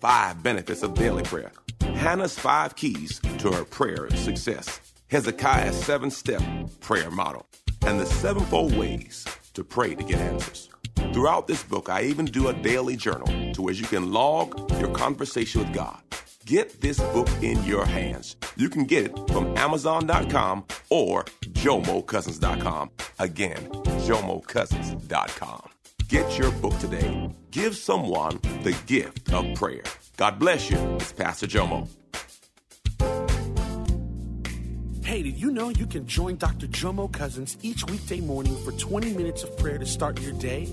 5 0.00 0.42
benefits 0.42 0.82
of 0.82 0.94
daily 0.94 1.24
prayer, 1.24 1.52
Hannah's 1.96 2.38
5 2.38 2.76
keys 2.76 3.20
to 3.38 3.50
her 3.50 3.64
prayer 3.64 4.08
success, 4.10 4.80
Hezekiah's 5.08 5.76
7 5.82 6.10
step 6.10 6.42
prayer 6.80 7.10
model, 7.10 7.46
and 7.86 7.98
the 7.98 8.06
sevenfold 8.06 8.76
ways 8.76 9.24
to 9.54 9.64
pray 9.64 9.94
to 9.94 10.04
get 10.04 10.18
answers. 10.20 10.68
Throughout 11.12 11.46
this 11.46 11.62
book, 11.62 11.88
I 11.88 12.02
even 12.02 12.26
do 12.26 12.48
a 12.48 12.52
daily 12.52 12.96
journal 12.96 13.26
to 13.52 13.62
where 13.62 13.74
you 13.74 13.84
can 13.84 14.12
log 14.12 14.70
your 14.78 14.90
conversation 14.92 15.62
with 15.62 15.72
God. 15.72 15.98
Get 16.44 16.80
this 16.80 17.00
book 17.00 17.28
in 17.42 17.62
your 17.64 17.84
hands. 17.84 18.36
You 18.56 18.68
can 18.68 18.84
get 18.84 19.06
it 19.06 19.30
from 19.30 19.56
Amazon.com 19.56 20.64
or 20.90 21.24
JomoCousins.com. 21.42 22.90
Again, 23.18 23.68
JomoCousins.com. 24.06 25.75
Get 26.08 26.38
your 26.38 26.52
book 26.52 26.78
today. 26.78 27.30
Give 27.50 27.74
someone 27.74 28.38
the 28.62 28.78
gift 28.86 29.32
of 29.32 29.54
prayer. 29.56 29.82
God 30.16 30.38
bless 30.38 30.70
you. 30.70 30.78
It's 31.00 31.12
Pastor 31.12 31.48
Jomo. 31.48 31.88
Hey, 35.04 35.22
did 35.22 35.40
you 35.40 35.50
know 35.50 35.70
you 35.70 35.86
can 35.86 36.06
join 36.06 36.36
Dr. 36.36 36.68
Jomo 36.68 37.12
Cousins 37.12 37.56
each 37.62 37.84
weekday 37.86 38.20
morning 38.20 38.56
for 38.64 38.70
20 38.72 39.14
minutes 39.14 39.42
of 39.42 39.56
prayer 39.58 39.78
to 39.78 39.86
start 39.86 40.20
your 40.20 40.32
day? 40.34 40.68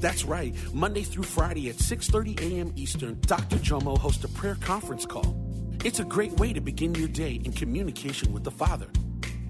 That's 0.00 0.24
right. 0.24 0.54
Monday 0.74 1.02
through 1.02 1.24
Friday 1.24 1.70
at 1.70 1.76
6:30 1.76 2.40
a.m. 2.40 2.72
Eastern, 2.76 3.18
Dr. 3.22 3.56
Jomo 3.56 3.96
hosts 3.96 4.24
a 4.24 4.28
prayer 4.28 4.56
conference 4.60 5.06
call. 5.06 5.34
It's 5.82 6.00
a 6.00 6.04
great 6.04 6.32
way 6.32 6.52
to 6.52 6.60
begin 6.60 6.94
your 6.94 7.08
day 7.08 7.40
in 7.42 7.52
communication 7.52 8.34
with 8.34 8.44
the 8.44 8.50
Father. 8.50 8.88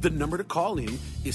The 0.01 0.11
number 0.11 0.39
to 0.39 0.45
call 0.45 0.79
in 0.79 0.97
is 1.25 1.35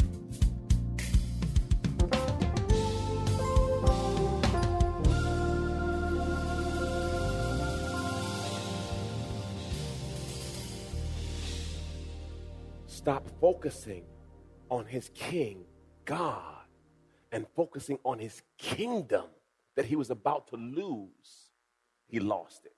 Stop 13.01 13.27
focusing 13.39 14.03
on 14.69 14.85
his 14.85 15.09
king, 15.15 15.65
God, 16.05 16.65
and 17.31 17.47
focusing 17.55 17.97
on 18.05 18.19
his 18.19 18.43
kingdom 18.59 19.25
that 19.75 19.85
he 19.85 19.95
was 19.95 20.11
about 20.11 20.49
to 20.49 20.55
lose. 20.55 21.49
He 22.07 22.19
lost 22.19 22.63
it. 22.65 22.75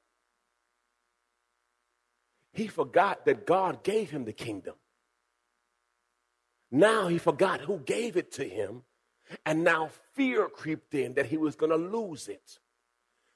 He 2.53 2.67
forgot 2.67 3.25
that 3.25 3.45
God 3.45 3.83
gave 3.83 4.11
him 4.11 4.23
the 4.23 4.31
kingdom. 4.31 4.75
Now 6.71 7.09
he 7.09 7.17
forgot 7.17 7.59
who 7.59 7.79
gave 7.79 8.15
it 8.15 8.31
to 8.33 8.47
him, 8.47 8.83
and 9.45 9.65
now 9.65 9.89
fear 10.13 10.47
creeped 10.47 10.93
in 10.93 11.15
that 11.15 11.25
he 11.25 11.35
was 11.35 11.57
going 11.57 11.71
to 11.71 11.75
lose 11.75 12.29
it. 12.29 12.59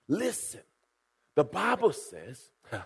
Listen, 0.07 0.61
the 1.35 1.43
Bible 1.43 1.91
says 1.91 2.49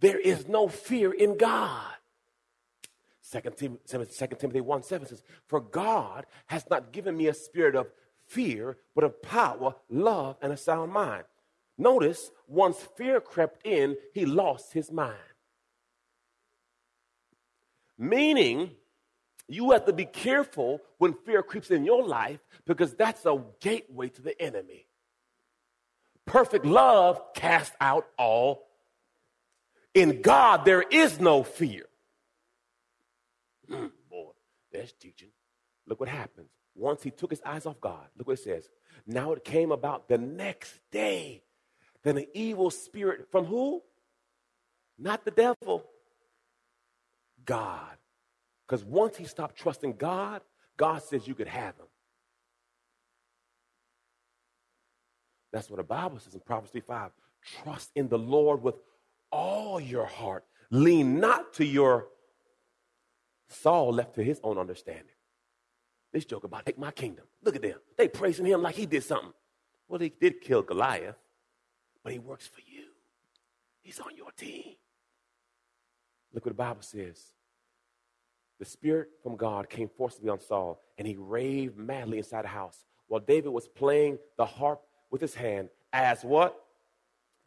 there 0.00 0.18
is 0.18 0.46
no 0.46 0.68
fear 0.68 1.10
in 1.12 1.38
God. 1.38 1.94
2 3.30 3.40
Timothy, 3.86 4.26
2 4.26 4.36
Timothy 4.36 4.60
1 4.60 4.82
7 4.82 5.06
says, 5.06 5.22
For 5.46 5.60
God 5.60 6.26
has 6.46 6.64
not 6.70 6.92
given 6.92 7.16
me 7.16 7.26
a 7.26 7.34
spirit 7.34 7.74
of 7.74 7.88
fear, 8.26 8.78
but 8.94 9.04
of 9.04 9.20
power, 9.22 9.74
love, 9.90 10.36
and 10.40 10.52
a 10.52 10.56
sound 10.56 10.92
mind. 10.92 11.24
Notice, 11.76 12.30
once 12.46 12.78
fear 12.96 13.20
crept 13.20 13.66
in, 13.66 13.96
he 14.12 14.24
lost 14.26 14.72
his 14.72 14.90
mind. 14.90 15.16
Meaning, 17.98 18.72
you 19.48 19.70
have 19.72 19.86
to 19.86 19.92
be 19.92 20.04
careful 20.04 20.80
when 20.98 21.14
fear 21.24 21.42
creeps 21.42 21.70
in 21.70 21.84
your 21.84 22.06
life 22.06 22.40
because 22.66 22.94
that's 22.94 23.24
a 23.26 23.42
gateway 23.60 24.08
to 24.10 24.22
the 24.22 24.40
enemy. 24.40 24.86
Perfect 26.26 26.66
love 26.66 27.20
casts 27.34 27.74
out 27.80 28.06
all. 28.18 28.66
In 29.94 30.20
God, 30.20 30.64
there 30.64 30.82
is 30.82 31.18
no 31.18 31.42
fear. 31.42 31.87
Mm, 33.70 33.90
boy, 34.10 34.30
that's 34.72 34.92
teaching. 34.92 35.28
Look 35.86 36.00
what 36.00 36.08
happens. 36.08 36.50
Once 36.74 37.02
he 37.02 37.10
took 37.10 37.30
his 37.30 37.42
eyes 37.44 37.66
off 37.66 37.80
God, 37.80 38.06
look 38.16 38.28
what 38.28 38.38
it 38.38 38.42
says. 38.42 38.68
Now 39.06 39.32
it 39.32 39.44
came 39.44 39.72
about 39.72 40.08
the 40.08 40.18
next 40.18 40.78
day 40.90 41.42
that 42.02 42.16
an 42.16 42.26
evil 42.34 42.70
spirit 42.70 43.30
from 43.30 43.44
who? 43.46 43.82
Not 44.98 45.24
the 45.24 45.30
devil, 45.30 45.84
God. 47.44 47.96
Because 48.66 48.84
once 48.84 49.16
he 49.16 49.24
stopped 49.24 49.56
trusting 49.56 49.94
God, 49.94 50.42
God 50.76 51.02
says 51.02 51.26
you 51.26 51.34
could 51.34 51.48
have 51.48 51.76
him. 51.76 51.86
That's 55.52 55.70
what 55.70 55.78
the 55.78 55.84
Bible 55.84 56.18
says 56.18 56.34
in 56.34 56.40
Proverbs 56.40 56.70
3 56.72 56.82
5. 56.82 57.10
Trust 57.62 57.90
in 57.94 58.08
the 58.08 58.18
Lord 58.18 58.62
with 58.62 58.76
all 59.30 59.80
your 59.80 60.04
heart. 60.04 60.44
Lean 60.70 61.18
not 61.18 61.54
to 61.54 61.64
your 61.64 62.08
Saul 63.48 63.92
left 63.92 64.14
to 64.14 64.22
his 64.22 64.40
own 64.42 64.58
understanding. 64.58 65.04
This 66.12 66.24
joke 66.24 66.44
about 66.44 66.66
take 66.66 66.78
my 66.78 66.90
kingdom. 66.90 67.26
Look 67.42 67.56
at 67.56 67.62
them. 67.62 67.78
They 67.96 68.08
praising 68.08 68.46
him 68.46 68.62
like 68.62 68.74
he 68.74 68.86
did 68.86 69.04
something. 69.04 69.32
Well, 69.88 70.00
he 70.00 70.10
did 70.10 70.40
kill 70.40 70.62
Goliath, 70.62 71.16
but 72.02 72.12
he 72.12 72.18
works 72.18 72.46
for 72.46 72.60
you. 72.66 72.84
He's 73.82 74.00
on 74.00 74.16
your 74.16 74.30
team. 74.32 74.74
Look 76.32 76.44
what 76.44 76.50
the 76.50 76.62
Bible 76.62 76.82
says. 76.82 77.22
The 78.58 78.64
spirit 78.64 79.08
from 79.22 79.36
God 79.36 79.70
came 79.70 79.88
forcibly 79.96 80.28
on 80.30 80.40
Saul, 80.40 80.80
and 80.98 81.06
he 81.06 81.16
raved 81.16 81.78
madly 81.78 82.18
inside 82.18 82.44
the 82.44 82.48
house 82.48 82.84
while 83.06 83.20
David 83.20 83.50
was 83.50 83.68
playing 83.68 84.18
the 84.36 84.44
harp 84.44 84.82
with 85.10 85.20
his 85.20 85.34
hand. 85.34 85.68
As 85.92 86.22
what? 86.22 86.58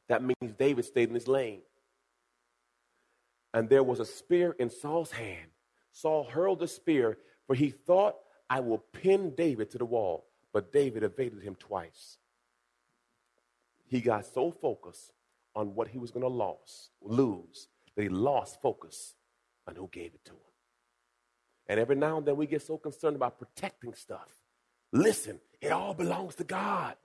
That 0.09 0.23
means 0.23 0.53
David 0.57 0.85
stayed 0.85 1.09
in 1.09 1.15
his 1.15 1.27
lane. 1.27 1.61
And 3.53 3.69
there 3.69 3.83
was 3.83 3.99
a 3.99 4.05
spear 4.05 4.55
in 4.57 4.69
Saul's 4.69 5.11
hand. 5.11 5.50
Saul 5.91 6.23
hurled 6.23 6.59
the 6.59 6.67
spear, 6.67 7.17
for 7.47 7.55
he 7.55 7.69
thought, 7.69 8.15
I 8.49 8.59
will 8.59 8.79
pin 8.79 9.33
David 9.35 9.71
to 9.71 9.77
the 9.77 9.85
wall. 9.85 10.25
But 10.53 10.73
David 10.73 11.03
evaded 11.03 11.41
him 11.41 11.55
twice. 11.55 12.17
He 13.85 14.01
got 14.01 14.25
so 14.25 14.51
focused 14.51 15.11
on 15.55 15.75
what 15.75 15.89
he 15.89 15.97
was 15.97 16.11
going 16.11 16.23
to 16.23 16.27
lose, 16.29 16.89
lose 17.01 17.67
that 17.95 18.03
he 18.03 18.09
lost 18.09 18.61
focus 18.61 19.15
on 19.67 19.75
who 19.75 19.89
gave 19.91 20.13
it 20.13 20.23
to 20.25 20.31
him. 20.31 20.37
And 21.67 21.79
every 21.79 21.95
now 21.95 22.17
and 22.17 22.25
then 22.25 22.35
we 22.35 22.47
get 22.47 22.61
so 22.61 22.77
concerned 22.77 23.15
about 23.15 23.39
protecting 23.39 23.93
stuff. 23.93 24.27
Listen, 24.91 25.39
it 25.61 25.71
all 25.71 25.93
belongs 25.93 26.35
to 26.35 26.43
God. 26.43 26.95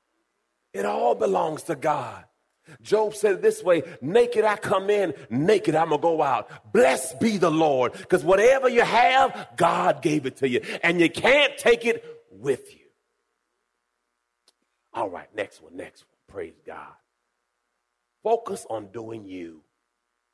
It 0.72 0.84
all 0.84 1.14
belongs 1.14 1.62
to 1.64 1.76
God. 1.76 2.24
Job 2.82 3.14
said 3.14 3.34
it 3.34 3.42
this 3.42 3.62
way 3.62 3.82
Naked 4.00 4.44
I 4.44 4.56
come 4.56 4.90
in, 4.90 5.14
naked 5.30 5.74
I'm 5.74 5.90
gonna 5.90 6.02
go 6.02 6.22
out. 6.22 6.72
Blessed 6.72 7.20
be 7.20 7.36
the 7.36 7.50
Lord, 7.50 7.92
because 7.92 8.24
whatever 8.24 8.68
you 8.68 8.82
have, 8.82 9.48
God 9.56 10.02
gave 10.02 10.26
it 10.26 10.36
to 10.38 10.48
you, 10.48 10.60
and 10.82 11.00
you 11.00 11.10
can't 11.10 11.56
take 11.58 11.84
it 11.84 12.04
with 12.30 12.74
you. 12.74 12.86
All 14.92 15.10
right, 15.10 15.28
next 15.34 15.62
one, 15.62 15.76
next 15.76 16.02
one. 16.02 16.16
Praise 16.28 16.60
God. 16.66 16.94
Focus 18.22 18.66
on 18.68 18.88
doing 18.88 19.26
you. 19.26 19.62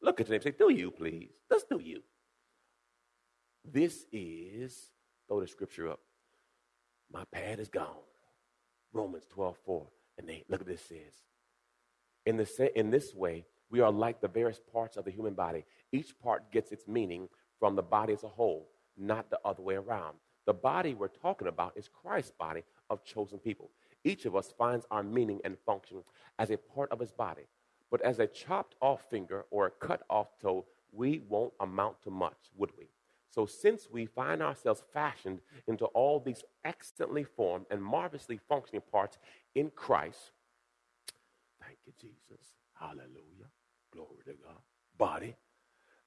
Look 0.00 0.20
at 0.20 0.28
your 0.28 0.34
name 0.34 0.42
say, 0.42 0.54
Do 0.56 0.72
you, 0.72 0.90
please. 0.90 1.30
Let's 1.50 1.64
do 1.64 1.80
you. 1.82 2.02
This 3.70 4.06
is, 4.12 4.90
throw 5.28 5.40
the 5.40 5.46
scripture 5.46 5.90
up. 5.90 6.00
My 7.12 7.24
pad 7.30 7.60
is 7.60 7.68
gone. 7.68 7.86
Romans 8.92 9.24
12, 9.30 9.56
4. 9.64 9.86
And 10.18 10.28
they, 10.28 10.44
look 10.48 10.60
at 10.60 10.66
this 10.66 10.80
says. 10.80 10.98
In, 12.26 12.44
in 12.76 12.90
this 12.90 13.14
way, 13.14 13.44
we 13.70 13.80
are 13.80 13.90
like 13.90 14.20
the 14.20 14.28
various 14.28 14.60
parts 14.72 14.96
of 14.96 15.04
the 15.04 15.10
human 15.10 15.34
body. 15.34 15.64
Each 15.92 16.18
part 16.18 16.50
gets 16.52 16.72
its 16.72 16.86
meaning 16.86 17.28
from 17.58 17.74
the 17.74 17.82
body 17.82 18.12
as 18.12 18.22
a 18.22 18.28
whole, 18.28 18.68
not 18.96 19.30
the 19.30 19.40
other 19.44 19.62
way 19.62 19.74
around. 19.76 20.16
The 20.46 20.54
body 20.54 20.94
we're 20.94 21.08
talking 21.08 21.48
about 21.48 21.72
is 21.76 21.88
Christ's 21.88 22.32
body 22.38 22.62
of 22.90 23.04
chosen 23.04 23.38
people. 23.38 23.70
Each 24.04 24.24
of 24.24 24.34
us 24.34 24.52
finds 24.56 24.84
our 24.90 25.02
meaning 25.02 25.40
and 25.44 25.56
function 25.64 26.02
as 26.38 26.50
a 26.50 26.56
part 26.56 26.90
of 26.90 26.98
his 26.98 27.12
body. 27.12 27.42
But 27.90 28.02
as 28.02 28.18
a 28.18 28.26
chopped 28.26 28.74
off 28.80 29.08
finger 29.10 29.44
or 29.50 29.66
a 29.66 29.70
cut 29.70 30.02
off 30.10 30.38
toe, 30.40 30.64
we 30.92 31.22
won't 31.28 31.52
amount 31.60 32.02
to 32.02 32.10
much, 32.10 32.50
would 32.56 32.70
we? 32.78 32.88
So, 33.30 33.46
since 33.46 33.88
we 33.90 34.04
find 34.04 34.42
ourselves 34.42 34.82
fashioned 34.92 35.40
into 35.66 35.86
all 35.86 36.20
these 36.20 36.44
excellently 36.64 37.24
formed 37.24 37.66
and 37.70 37.82
marvelously 37.82 38.38
functioning 38.48 38.82
parts 38.90 39.18
in 39.54 39.70
Christ, 39.70 40.32
you, 41.86 41.92
Jesus. 42.00 42.46
Hallelujah. 42.74 43.50
Glory 43.92 44.22
to 44.26 44.32
God. 44.32 44.60
Body, 44.96 45.36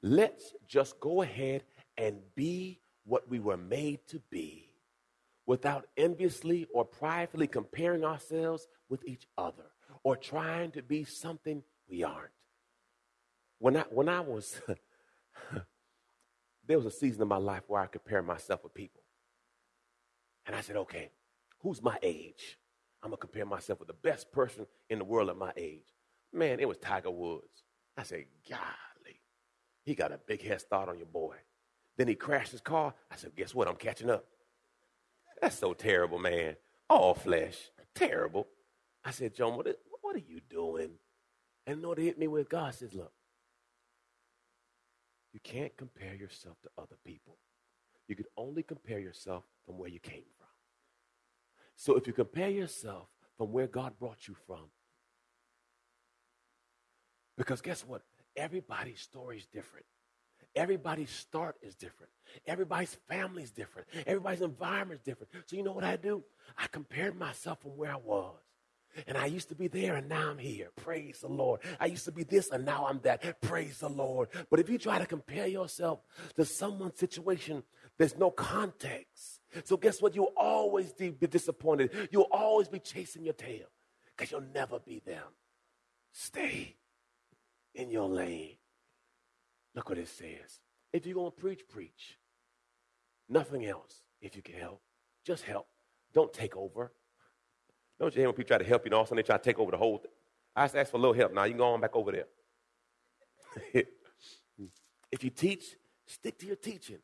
let's 0.01 0.53
just 0.67 0.99
go 0.99 1.21
ahead 1.21 1.63
and 1.97 2.17
be 2.35 2.79
what 3.05 3.29
we 3.29 3.39
were 3.39 3.57
made 3.57 3.99
to 4.07 4.19
be 4.29 4.69
without 5.45 5.87
enviously 5.95 6.67
or 6.73 6.85
pridefully 6.85 7.47
comparing 7.47 8.03
ourselves 8.03 8.67
with 8.89 9.05
each 9.05 9.27
other 9.37 9.65
or 10.03 10.15
trying 10.15 10.71
to 10.71 10.81
be 10.81 11.03
something 11.03 11.63
we 11.87 12.03
aren't. 12.03 12.31
When 13.59 13.77
I, 13.77 13.85
when 13.89 14.09
I 14.09 14.21
was, 14.21 14.59
there 16.67 16.77
was 16.77 16.85
a 16.85 16.91
season 16.91 17.21
of 17.21 17.27
my 17.27 17.37
life 17.37 17.63
where 17.67 17.81
I 17.81 17.87
compared 17.87 18.25
myself 18.25 18.63
with 18.63 18.73
people. 18.73 19.01
And 20.45 20.55
I 20.55 20.61
said, 20.61 20.75
okay, 20.77 21.09
who's 21.59 21.81
my 21.81 21.97
age? 22.03 22.57
I'm 23.05 23.11
going 23.11 23.17
to 23.17 23.27
compare 23.27 23.45
myself 23.45 23.77
with 23.77 23.87
the 23.87 23.93
best 23.93 24.31
person 24.31 24.65
in 24.89 24.97
the 24.97 25.05
world 25.05 25.29
at 25.29 25.37
my 25.37 25.51
age. 25.55 25.93
Man, 26.33 26.59
it 26.59 26.67
was 26.67 26.79
Tiger 26.79 27.11
Woods. 27.11 27.63
I 27.95 28.01
said, 28.01 28.25
golly, 28.49 29.21
he 29.83 29.93
got 29.93 30.11
a 30.11 30.17
big 30.17 30.41
head 30.41 30.59
start 30.59 30.89
on 30.89 30.97
your 30.97 31.05
boy. 31.05 31.35
Then 31.97 32.07
he 32.07 32.15
crashed 32.15 32.51
his 32.51 32.61
car. 32.61 32.95
I 33.11 33.15
said, 33.15 33.35
guess 33.35 33.53
what? 33.53 33.67
I'm 33.67 33.75
catching 33.75 34.09
up. 34.09 34.25
That's 35.39 35.59
so 35.59 35.73
terrible, 35.73 36.17
man. 36.17 36.55
All 36.89 37.13
flesh. 37.13 37.69
Terrible. 37.93 38.47
I 39.03 39.11
said, 39.11 39.35
John, 39.35 39.55
what, 39.55 39.67
what 40.01 40.15
are 40.15 40.19
you 40.27 40.41
doing? 40.49 40.89
And 41.67 41.83
Lord 41.83 41.99
hit 41.99 42.17
me 42.17 42.27
with 42.27 42.49
God 42.49 42.73
says, 42.73 42.95
look, 42.95 43.13
you 45.31 45.39
can't 45.43 45.77
compare 45.77 46.15
yourself 46.15 46.57
to 46.63 46.69
other 46.75 46.97
people. 47.05 47.37
You 48.07 48.15
can 48.15 48.25
only 48.35 48.63
compare 48.63 48.99
yourself 48.99 49.43
from 49.67 49.77
where 49.77 49.89
you 49.89 49.99
came. 49.99 50.23
So 51.75 51.95
if 51.95 52.07
you 52.07 52.13
compare 52.13 52.49
yourself 52.49 53.07
from 53.37 53.51
where 53.51 53.67
God 53.67 53.93
brought 53.99 54.27
you 54.27 54.35
from, 54.47 54.69
because 57.37 57.61
guess 57.61 57.85
what? 57.85 58.01
Everybody's 58.35 59.01
story 59.01 59.37
is 59.37 59.45
different. 59.45 59.85
Everybody's 60.55 61.09
start 61.09 61.57
is 61.61 61.75
different. 61.75 62.11
Everybody's 62.47 62.97
family 63.09 63.43
is 63.43 63.51
different. 63.51 63.89
Everybody's 64.07 64.41
environment 64.41 65.01
is 65.01 65.05
different. 65.05 65.31
So 65.47 65.57
you 65.57 65.63
know 65.63 65.73
what 65.73 65.83
I 65.83 65.97
do? 65.97 66.23
I 66.57 66.67
compared 66.67 67.19
myself 67.19 67.61
from 67.61 67.71
where 67.71 67.91
I 67.91 67.97
was. 67.97 68.35
And 69.07 69.17
I 69.17 69.25
used 69.25 69.49
to 69.49 69.55
be 69.55 69.67
there 69.67 69.95
and 69.95 70.07
now 70.07 70.29
I'm 70.29 70.37
here. 70.37 70.69
Praise 70.77 71.19
the 71.19 71.27
Lord. 71.27 71.59
I 71.81 71.87
used 71.87 72.05
to 72.05 72.13
be 72.13 72.23
this 72.23 72.49
and 72.51 72.63
now 72.63 72.87
I'm 72.87 73.01
that. 73.03 73.41
Praise 73.41 73.79
the 73.79 73.89
Lord. 73.89 74.29
But 74.49 74.61
if 74.61 74.69
you 74.69 74.77
try 74.77 74.99
to 74.99 75.05
compare 75.05 75.47
yourself 75.47 75.99
to 76.37 76.45
someone's 76.45 76.97
situation, 76.97 77.63
there's 77.97 78.17
no 78.17 78.31
context. 78.31 79.39
So 79.63 79.77
guess 79.77 80.01
what? 80.01 80.15
You'll 80.15 80.33
always 80.35 80.91
be 80.91 81.11
disappointed. 81.11 82.09
You'll 82.11 82.27
always 82.31 82.67
be 82.67 82.79
chasing 82.79 83.23
your 83.23 83.33
tail 83.33 83.67
because 84.15 84.31
you'll 84.31 84.43
never 84.53 84.79
be 84.79 85.01
them. 85.05 85.23
Stay 86.11 86.75
in 87.73 87.89
your 87.89 88.09
lane. 88.09 88.57
Look 89.73 89.89
what 89.89 89.97
it 89.97 90.07
says. 90.07 90.59
If 90.93 91.05
you're 91.05 91.15
going 91.15 91.31
to 91.31 91.37
preach, 91.37 91.67
preach. 91.67 92.17
Nothing 93.27 93.65
else 93.65 94.01
if 94.21 94.35
you 94.35 94.41
can 94.41 94.55
help. 94.55 94.81
Just 95.25 95.43
help. 95.43 95.67
Don't 96.13 96.31
take 96.31 96.55
over. 96.55 96.91
Don't 97.99 98.13
you 98.13 98.21
hear 98.21 98.29
when 98.29 98.35
people 98.35 98.49
try 98.49 98.57
to 98.57 98.65
help 98.65 98.83
you 98.83 98.87
and 98.87 98.93
all 98.93 99.01
of 99.01 99.07
a 99.07 99.09
sudden 99.09 99.17
they 99.17 99.23
try 99.23 99.37
to 99.37 99.43
take 99.43 99.59
over 99.59 99.71
the 99.71 99.77
whole 99.77 99.97
thing? 99.97 100.11
I 100.55 100.65
just 100.65 100.75
ask 100.75 100.91
for 100.91 100.97
a 100.97 100.99
little 100.99 101.15
help. 101.15 101.33
Now 101.33 101.43
you 101.43 101.51
can 101.51 101.57
go 101.57 101.65
on 101.65 101.81
back 101.81 101.95
over 101.95 102.11
there. 102.11 102.27
if 105.11 105.23
you 105.23 105.29
teach, 105.29 105.75
stick 106.05 106.37
to 106.39 106.45
your 106.45 106.55
teaching. 106.55 106.99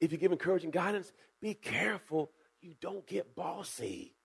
If 0.00 0.12
you 0.12 0.18
give 0.18 0.32
encouraging 0.32 0.70
guidance, 0.70 1.12
be 1.40 1.54
careful 1.54 2.30
you 2.60 2.74
don't 2.80 3.06
get 3.06 3.34
bossy. 3.34 4.16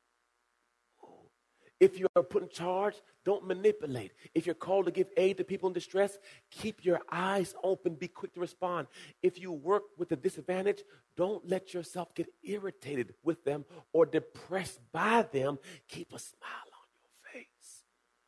If 1.79 1.97
you're 1.97 2.23
put 2.29 2.43
in 2.43 2.49
charge, 2.49 2.93
don't 3.25 3.47
manipulate. 3.47 4.11
If 4.35 4.45
you're 4.45 4.53
called 4.53 4.85
to 4.85 4.91
give 4.91 5.09
aid 5.17 5.37
to 5.37 5.43
people 5.43 5.67
in 5.67 5.73
distress, 5.73 6.19
keep 6.51 6.85
your 6.85 6.99
eyes 7.11 7.55
open, 7.63 7.95
be 7.95 8.07
quick 8.07 8.35
to 8.35 8.39
respond. 8.39 8.85
If 9.23 9.41
you 9.41 9.51
work 9.51 9.83
with 9.97 10.11
a 10.11 10.15
disadvantage, 10.15 10.83
don't 11.17 11.47
let 11.49 11.73
yourself 11.73 12.13
get 12.13 12.27
irritated 12.43 13.15
with 13.23 13.43
them 13.43 13.65
or 13.93 14.05
depressed 14.05 14.79
by 14.91 15.25
them. 15.31 15.57
Keep 15.87 16.13
a 16.13 16.19
smile 16.19 16.69
on 16.71 16.87
your 17.01 17.33
face. 17.33 17.83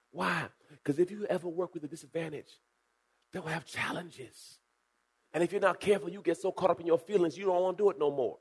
Why? 0.10 0.48
Because 0.72 0.98
if 0.98 1.12
you 1.12 1.28
ever 1.28 1.48
work 1.48 1.76
with 1.76 1.84
a 1.84 1.88
disadvantage, 1.88 2.60
they'll 3.32 3.44
have 3.44 3.66
challenges. 3.66 4.58
And 5.34 5.44
if 5.44 5.52
you're 5.52 5.62
not 5.62 5.80
careful, 5.80 6.10
you 6.10 6.22
get 6.22 6.38
so 6.38 6.52
caught 6.52 6.70
up 6.70 6.80
in 6.80 6.86
your 6.86 7.00
feelings, 7.00 7.38
you 7.38 7.46
don't 7.46 7.62
want 7.62 7.78
to 7.78 7.84
do 7.84 7.90
it 7.90 8.00
no 8.00 8.12
more. 8.12 8.38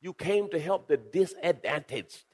You 0.00 0.12
came 0.12 0.48
to 0.50 0.58
help 0.58 0.88
the 0.88 0.96
disadvantaged. 0.96 2.24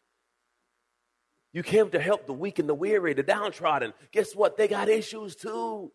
You 1.53 1.63
came 1.63 1.91
to 1.91 2.01
help 2.01 2.27
the 2.27 2.33
weak 2.33 2.59
and 2.59 2.69
the 2.69 2.75
weary, 2.75 3.15
the 3.15 3.23
downtrodden. 3.23 3.93
Guess 4.13 4.35
what? 4.35 4.57
They 4.57 4.69
got 4.69 4.89
issues 4.89 5.35
too. 5.35 5.93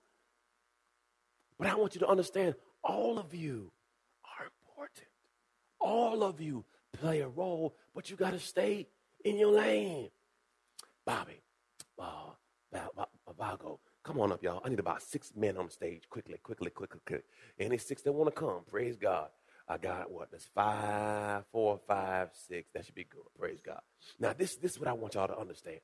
But 1.58 1.68
I 1.68 1.76
want 1.76 1.96
you 1.96 2.00
to 2.00 2.08
understand 2.08 2.56
all 2.84 3.18
of 3.18 3.34
you 3.34 3.72
are 4.38 4.46
important. 4.46 5.08
All 5.80 6.24
of 6.24 6.42
you 6.42 6.66
play 6.94 7.22
a 7.22 7.28
role, 7.28 7.76
but 7.96 8.10
you 8.10 8.16
got 8.16 8.32
to 8.32 8.40
stay 8.40 8.88
in 9.24 9.38
your 9.38 9.52
lane. 9.52 10.10
Bobby, 11.06 11.42
uh, 12.00 12.32
Vago, 13.38 13.80
come 14.04 14.20
on 14.20 14.32
up, 14.32 14.44
y'all. 14.44 14.62
I 14.66 14.70
need 14.70 14.80
about 14.80 15.02
six 15.02 15.32
men 15.36 15.58
on 15.58 15.66
the 15.66 15.72
stage. 15.72 16.04
Quickly, 16.10 16.38
quickly, 16.44 16.70
quickly, 16.70 17.00
quickly. 17.06 17.26
Any 17.60 17.78
six 17.78 18.02
that 18.04 18.12
want 18.12 18.34
to 18.34 18.40
come, 18.40 18.62
praise 18.70 18.98
God. 18.98 19.30
I 19.68 19.78
got 19.78 20.12
what? 20.12 20.32
That's 20.32 20.48
five, 20.54 21.46
four, 21.52 21.80
five, 21.88 22.30
six. 22.48 22.70
That 22.74 22.86
should 22.86 22.96
be 22.96 23.06
good. 23.06 23.24
Praise 23.40 23.62
God. 23.66 23.82
Now, 24.20 24.34
this, 24.34 24.56
this 24.58 24.74
is 24.74 24.80
what 24.80 24.90
I 24.90 24.94
want 24.94 25.16
y'all 25.16 25.28
to 25.28 25.38
understand. 25.38 25.80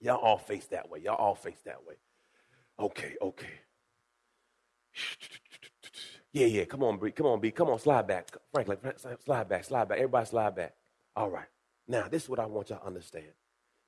Y'all 0.00 0.16
all 0.16 0.38
face 0.38 0.66
that 0.66 0.88
way. 0.90 1.00
Y'all 1.00 1.16
all 1.16 1.34
face 1.34 1.60
that 1.64 1.84
way. 1.86 1.96
Okay, 2.78 3.14
okay. 3.20 3.46
Yeah, 6.32 6.46
yeah. 6.46 6.64
Come 6.64 6.82
on, 6.82 6.98
B. 6.98 7.10
Come 7.12 7.26
on, 7.26 7.40
B. 7.40 7.50
Come 7.50 7.68
on, 7.68 7.78
slide 7.78 8.06
back. 8.06 8.28
Franklin, 8.52 8.78
slide 9.24 9.48
back, 9.48 9.64
slide 9.64 9.88
back. 9.88 9.98
Everybody 9.98 10.26
slide 10.26 10.56
back. 10.56 10.74
All 11.14 11.30
right. 11.30 11.46
Now, 11.86 12.08
this 12.08 12.24
is 12.24 12.28
what 12.28 12.40
I 12.40 12.46
want 12.46 12.70
y'all 12.70 12.80
to 12.80 12.86
understand. 12.86 13.26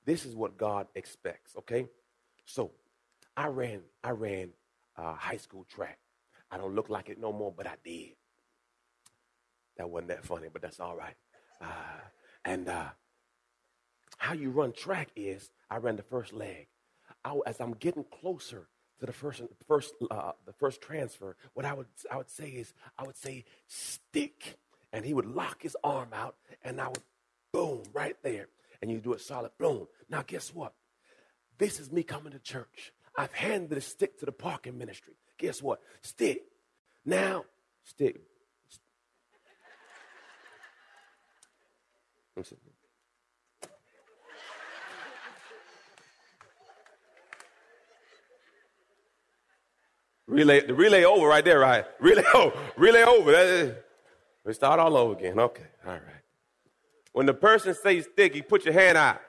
This 0.04 0.24
is 0.24 0.36
what 0.36 0.56
God 0.56 0.86
expects, 0.94 1.56
okay? 1.56 1.86
So, 2.44 2.70
I 3.36 3.48
ran, 3.48 3.80
I 4.02 4.10
ran 4.10 4.50
uh, 4.96 5.14
high 5.14 5.36
school 5.36 5.64
track. 5.64 5.98
I 6.50 6.56
don't 6.58 6.74
look 6.74 6.88
like 6.88 7.08
it 7.08 7.20
no 7.20 7.32
more, 7.32 7.52
but 7.56 7.66
I 7.66 7.74
did. 7.84 8.12
That 9.76 9.90
wasn't 9.90 10.08
that 10.08 10.24
funny, 10.24 10.48
but 10.52 10.62
that's 10.62 10.80
all 10.80 10.96
right. 10.96 11.16
Uh, 11.60 12.00
and 12.44 12.68
uh, 12.68 12.88
how 14.18 14.32
you 14.32 14.50
run 14.50 14.72
track 14.72 15.08
is 15.16 15.50
I 15.70 15.76
ran 15.78 15.96
the 15.96 16.02
first 16.02 16.32
leg. 16.32 16.68
I, 17.24 17.38
as 17.46 17.60
I'm 17.60 17.72
getting 17.72 18.04
closer 18.04 18.68
to 19.00 19.06
the 19.06 19.12
first, 19.12 19.42
first, 19.68 19.94
uh, 20.10 20.32
the 20.46 20.52
first 20.52 20.80
transfer, 20.80 21.36
what 21.54 21.66
I 21.66 21.74
would, 21.74 21.86
I 22.10 22.16
would 22.16 22.30
say 22.30 22.48
is, 22.48 22.72
I 22.98 23.04
would 23.04 23.16
say, 23.16 23.44
stick. 23.66 24.58
And 24.92 25.04
he 25.04 25.12
would 25.12 25.26
lock 25.26 25.62
his 25.62 25.76
arm 25.84 26.08
out, 26.14 26.36
and 26.62 26.80
I 26.80 26.88
would, 26.88 27.02
boom, 27.52 27.82
right 27.92 28.16
there. 28.22 28.48
and 28.80 28.90
you 28.90 28.98
do 28.98 29.12
it 29.12 29.20
solid. 29.20 29.50
Boom. 29.58 29.88
Now, 30.08 30.22
guess 30.26 30.54
what? 30.54 30.72
This 31.58 31.80
is 31.80 31.90
me 31.90 32.02
coming 32.02 32.32
to 32.32 32.38
church. 32.38 32.92
I've 33.16 33.32
handed 33.32 33.70
the 33.70 33.80
stick 33.80 34.18
to 34.20 34.26
the 34.26 34.32
parking 34.32 34.76
ministry. 34.76 35.14
Guess 35.38 35.62
what? 35.62 35.80
Stick. 36.02 36.42
Now, 37.04 37.44
stick. 37.84 38.20
Relay, 50.26 50.66
the 50.66 50.74
relay 50.74 51.04
over 51.04 51.26
right 51.26 51.44
there, 51.44 51.60
right? 51.60 51.84
Relay 52.00 52.24
over, 52.34 52.52
oh, 52.56 52.72
relay 52.76 53.02
over. 53.02 53.76
We 54.44 54.52
start 54.52 54.80
all 54.80 54.96
over 54.96 55.14
again. 55.14 55.38
Okay, 55.38 55.66
all 55.86 55.92
right. 55.92 56.02
When 57.12 57.26
the 57.26 57.34
person 57.34 57.74
says 57.74 58.06
stick, 58.12 58.34
you 58.34 58.42
put 58.42 58.64
your 58.64 58.74
hand 58.74 58.98
out. 58.98 59.20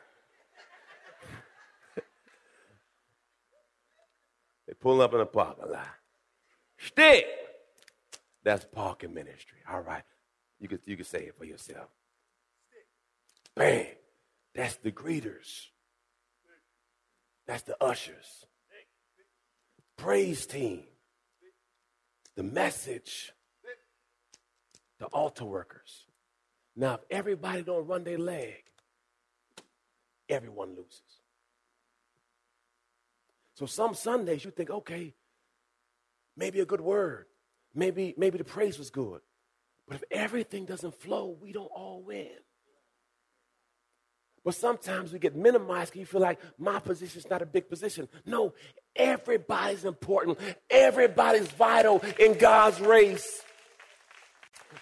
They 4.87 4.93
pull 4.93 5.01
up 5.01 5.13
in 5.13 5.19
the 5.19 5.25
parking 5.25 5.71
lot. 5.71 5.87
Stick. 6.77 7.25
That's 8.43 8.65
parking 8.65 9.13
ministry. 9.13 9.59
All 9.69 9.81
right. 9.81 10.03
You 10.59 10.67
can, 10.67 10.79
you 10.85 10.95
can 10.95 11.05
say 11.05 11.19
it 11.19 11.35
for 11.37 11.45
yourself. 11.45 11.89
Bang. 13.55 13.87
That's 14.55 14.75
the 14.75 14.91
greeters. 14.91 15.67
That's 17.45 17.63
the 17.63 17.75
ushers. 17.83 18.45
Praise 19.97 20.45
team. 20.45 20.83
The 22.35 22.43
message. 22.43 23.33
The 24.99 25.05
altar 25.07 25.45
workers. 25.45 26.05
Now, 26.75 26.95
if 26.95 27.01
everybody 27.11 27.63
don't 27.63 27.87
run 27.87 28.03
their 28.03 28.17
leg, 28.17 28.63
everyone 30.29 30.69
loses. 30.69 31.01
So 33.57 33.65
some 33.65 33.95
Sundays 33.95 34.45
you 34.45 34.51
think, 34.51 34.69
okay, 34.69 35.15
maybe 36.35 36.59
a 36.59 36.65
good 36.65 36.79
word, 36.79 37.25
maybe 37.73 38.13
maybe 38.15 38.37
the 38.37 38.43
praise 38.43 38.77
was 38.77 38.91
good, 38.91 39.21
but 39.87 39.95
if 39.95 40.03
everything 40.11 40.65
doesn't 40.65 41.01
flow, 41.01 41.35
we 41.41 41.53
don't 41.53 41.71
all 41.73 42.03
win. 42.03 42.29
But 44.45 44.53
sometimes 44.53 45.11
we 45.11 45.17
get 45.17 45.35
minimized 45.35 45.93
because 45.93 46.01
you 46.01 46.05
feel 46.05 46.21
like 46.21 46.39
my 46.59 46.77
position 46.77 47.17
is 47.17 47.27
not 47.31 47.41
a 47.41 47.47
big 47.47 47.67
position. 47.67 48.07
No, 48.27 48.53
everybody's 48.95 49.85
important. 49.85 50.37
Everybody's 50.69 51.47
vital 51.47 52.03
in 52.19 52.37
God's 52.37 52.79
race. 52.79 53.41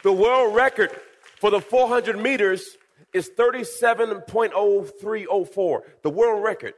The 0.04 0.12
world 0.12 0.54
record 0.54 0.92
for 1.40 1.50
the 1.50 1.62
400 1.62 2.20
meters 2.20 2.76
is 3.14 3.32
37.0304. 3.40 5.82
The 6.02 6.10
world 6.10 6.44
record. 6.44 6.74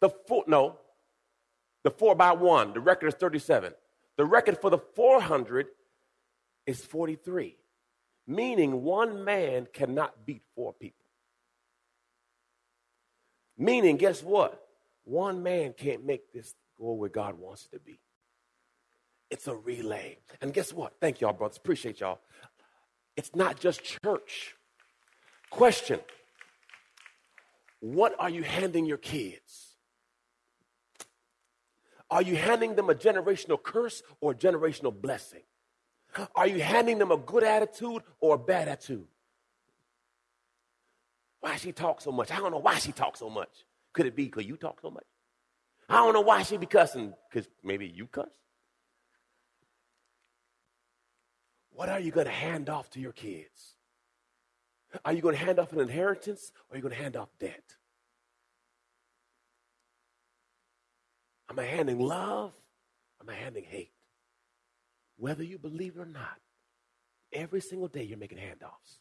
The 0.00 0.10
four, 0.28 0.44
no, 0.46 0.76
the 1.82 1.90
four 1.90 2.14
by 2.14 2.32
one. 2.32 2.72
The 2.72 2.80
record 2.80 3.08
is 3.08 3.14
37. 3.14 3.72
The 4.16 4.24
record 4.24 4.60
for 4.60 4.70
the 4.70 4.78
400 4.96 5.66
is 6.66 6.84
43, 6.84 7.56
meaning 8.26 8.82
one 8.82 9.24
man 9.24 9.66
cannot 9.72 10.26
beat 10.26 10.42
four 10.54 10.72
people. 10.74 11.06
Meaning, 13.56 13.96
guess 13.96 14.22
what? 14.22 14.62
One 15.04 15.42
man 15.42 15.74
can't 15.76 16.04
make 16.04 16.32
this 16.32 16.54
go 16.78 16.92
where 16.92 17.08
God 17.08 17.38
wants 17.38 17.66
it 17.66 17.76
to 17.76 17.80
be. 17.80 18.00
It's 19.30 19.46
a 19.46 19.54
relay. 19.54 20.18
And 20.40 20.52
guess 20.52 20.72
what? 20.72 20.94
Thank 21.00 21.20
y'all, 21.20 21.32
brothers. 21.32 21.56
Appreciate 21.56 22.00
y'all. 22.00 22.20
It's 23.16 23.34
not 23.34 23.60
just 23.60 23.82
church. 23.82 24.56
Question 25.50 26.00
What 27.80 28.14
are 28.18 28.30
you 28.30 28.42
handing 28.42 28.86
your 28.86 28.98
kids? 28.98 29.69
Are 32.10 32.22
you 32.22 32.36
handing 32.36 32.74
them 32.74 32.90
a 32.90 32.94
generational 32.94 33.62
curse 33.62 34.02
or 34.20 34.32
a 34.32 34.34
generational 34.34 34.98
blessing? 34.98 35.42
Are 36.34 36.46
you 36.46 36.60
handing 36.60 36.98
them 36.98 37.12
a 37.12 37.16
good 37.16 37.44
attitude 37.44 38.02
or 38.20 38.34
a 38.34 38.38
bad 38.38 38.68
attitude? 38.68 39.06
Why 41.40 41.56
she 41.56 41.72
talk 41.72 42.00
so 42.00 42.10
much? 42.10 42.30
I 42.30 42.38
don't 42.38 42.50
know 42.50 42.58
why 42.58 42.78
she 42.78 42.92
talks 42.92 43.20
so 43.20 43.30
much. 43.30 43.64
Could 43.92 44.06
it 44.06 44.16
be 44.16 44.24
because 44.24 44.44
you 44.44 44.56
talk 44.56 44.80
so 44.80 44.90
much? 44.90 45.06
I 45.88 45.96
don't 45.96 46.12
know 46.12 46.20
why 46.20 46.42
she 46.42 46.56
be 46.56 46.66
cussing 46.66 47.14
because 47.30 47.48
maybe 47.62 47.86
you 47.86 48.06
cuss. 48.06 48.28
What 51.72 51.88
are 51.88 52.00
you 52.00 52.10
going 52.10 52.26
to 52.26 52.32
hand 52.32 52.68
off 52.68 52.90
to 52.90 53.00
your 53.00 53.12
kids? 53.12 53.74
Are 55.04 55.12
you 55.12 55.22
going 55.22 55.36
to 55.36 55.40
hand 55.42 55.58
off 55.58 55.72
an 55.72 55.80
inheritance 55.80 56.52
or 56.68 56.74
are 56.74 56.76
you 56.76 56.82
going 56.82 56.94
to 56.94 57.00
hand 57.00 57.16
off 57.16 57.28
debt? 57.38 57.76
Am 61.50 61.58
I 61.58 61.64
handing 61.64 61.98
love? 61.98 62.52
Am 63.20 63.28
I 63.28 63.34
handing 63.34 63.64
hate? 63.64 63.90
Whether 65.16 65.42
you 65.42 65.58
believe 65.58 65.96
it 65.96 66.00
or 66.00 66.06
not, 66.06 66.38
every 67.32 67.60
single 67.60 67.88
day 67.88 68.04
you're 68.04 68.16
making 68.16 68.38
handoffs. 68.38 68.98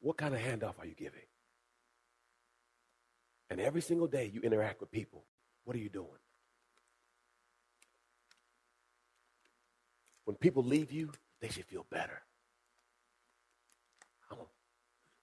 What 0.00 0.16
kind 0.16 0.34
of 0.34 0.40
handoff 0.40 0.78
are 0.78 0.86
you 0.86 0.94
giving? 0.94 1.20
And 3.50 3.60
every 3.60 3.82
single 3.82 4.06
day 4.06 4.30
you 4.32 4.40
interact 4.40 4.80
with 4.80 4.92
people. 4.92 5.24
What 5.64 5.76
are 5.76 5.80
you 5.80 5.88
doing? 5.88 6.06
When 10.24 10.36
people 10.36 10.62
leave 10.62 10.92
you, 10.92 11.10
they 11.40 11.48
should 11.48 11.66
feel 11.66 11.84
better. 11.90 12.22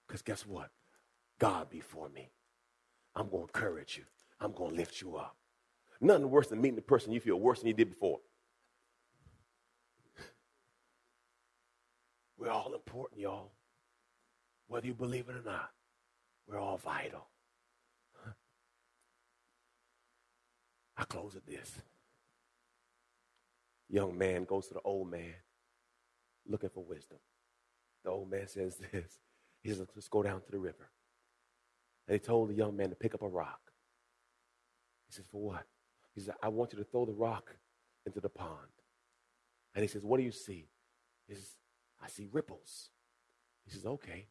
Because 0.06 0.22
guess 0.22 0.46
what? 0.46 0.70
God 1.38 1.70
before 1.70 2.08
me. 2.10 2.30
I'm 3.16 3.28
going 3.30 3.46
to 3.46 3.58
encourage 3.58 3.96
you. 3.96 4.04
I'm 4.40 4.52
going 4.52 4.70
to 4.70 4.76
lift 4.76 5.00
you 5.00 5.16
up. 5.16 5.36
Nothing 6.00 6.30
worse 6.30 6.46
than 6.48 6.60
meeting 6.60 6.76
the 6.76 6.82
person 6.82 7.12
you 7.12 7.20
feel 7.20 7.40
worse 7.40 7.58
than 7.58 7.68
you 7.68 7.74
did 7.74 7.90
before. 7.90 8.20
We're 12.38 12.50
all 12.50 12.72
important, 12.72 13.20
y'all. 13.20 13.50
Whether 14.68 14.86
you 14.86 14.94
believe 14.94 15.28
it 15.28 15.34
or 15.34 15.42
not, 15.44 15.70
we're 16.46 16.60
all 16.60 16.76
vital. 16.76 17.26
I 20.96 21.04
close 21.04 21.34
with 21.34 21.46
this. 21.46 21.72
Young 23.88 24.16
man 24.16 24.44
goes 24.44 24.68
to 24.68 24.74
the 24.74 24.80
old 24.84 25.10
man 25.10 25.34
looking 26.46 26.70
for 26.70 26.84
wisdom. 26.84 27.18
The 28.04 28.10
old 28.10 28.30
man 28.30 28.46
says 28.46 28.76
this. 28.76 29.18
He 29.62 29.70
says, 29.70 29.86
let's 29.94 30.08
go 30.08 30.22
down 30.22 30.40
to 30.42 30.50
the 30.50 30.58
river. 30.58 30.90
And 32.06 32.14
he 32.14 32.18
told 32.20 32.50
the 32.50 32.54
young 32.54 32.76
man 32.76 32.90
to 32.90 32.96
pick 32.96 33.14
up 33.14 33.22
a 33.22 33.28
rock. 33.28 33.67
He 35.08 35.14
says, 35.14 35.24
for 35.30 35.40
what? 35.40 35.64
He 36.14 36.20
says, 36.20 36.34
I 36.42 36.48
want 36.48 36.72
you 36.72 36.78
to 36.78 36.84
throw 36.84 37.04
the 37.04 37.12
rock 37.12 37.56
into 38.06 38.20
the 38.20 38.28
pond. 38.28 38.68
And 39.74 39.82
he 39.82 39.88
says, 39.88 40.02
what 40.02 40.18
do 40.18 40.22
you 40.22 40.32
see? 40.32 40.68
He 41.26 41.34
says, 41.34 41.56
I 42.02 42.08
see 42.08 42.26
ripples. 42.30 42.90
He 43.64 43.72
says, 43.72 43.86
okay. 43.86 44.26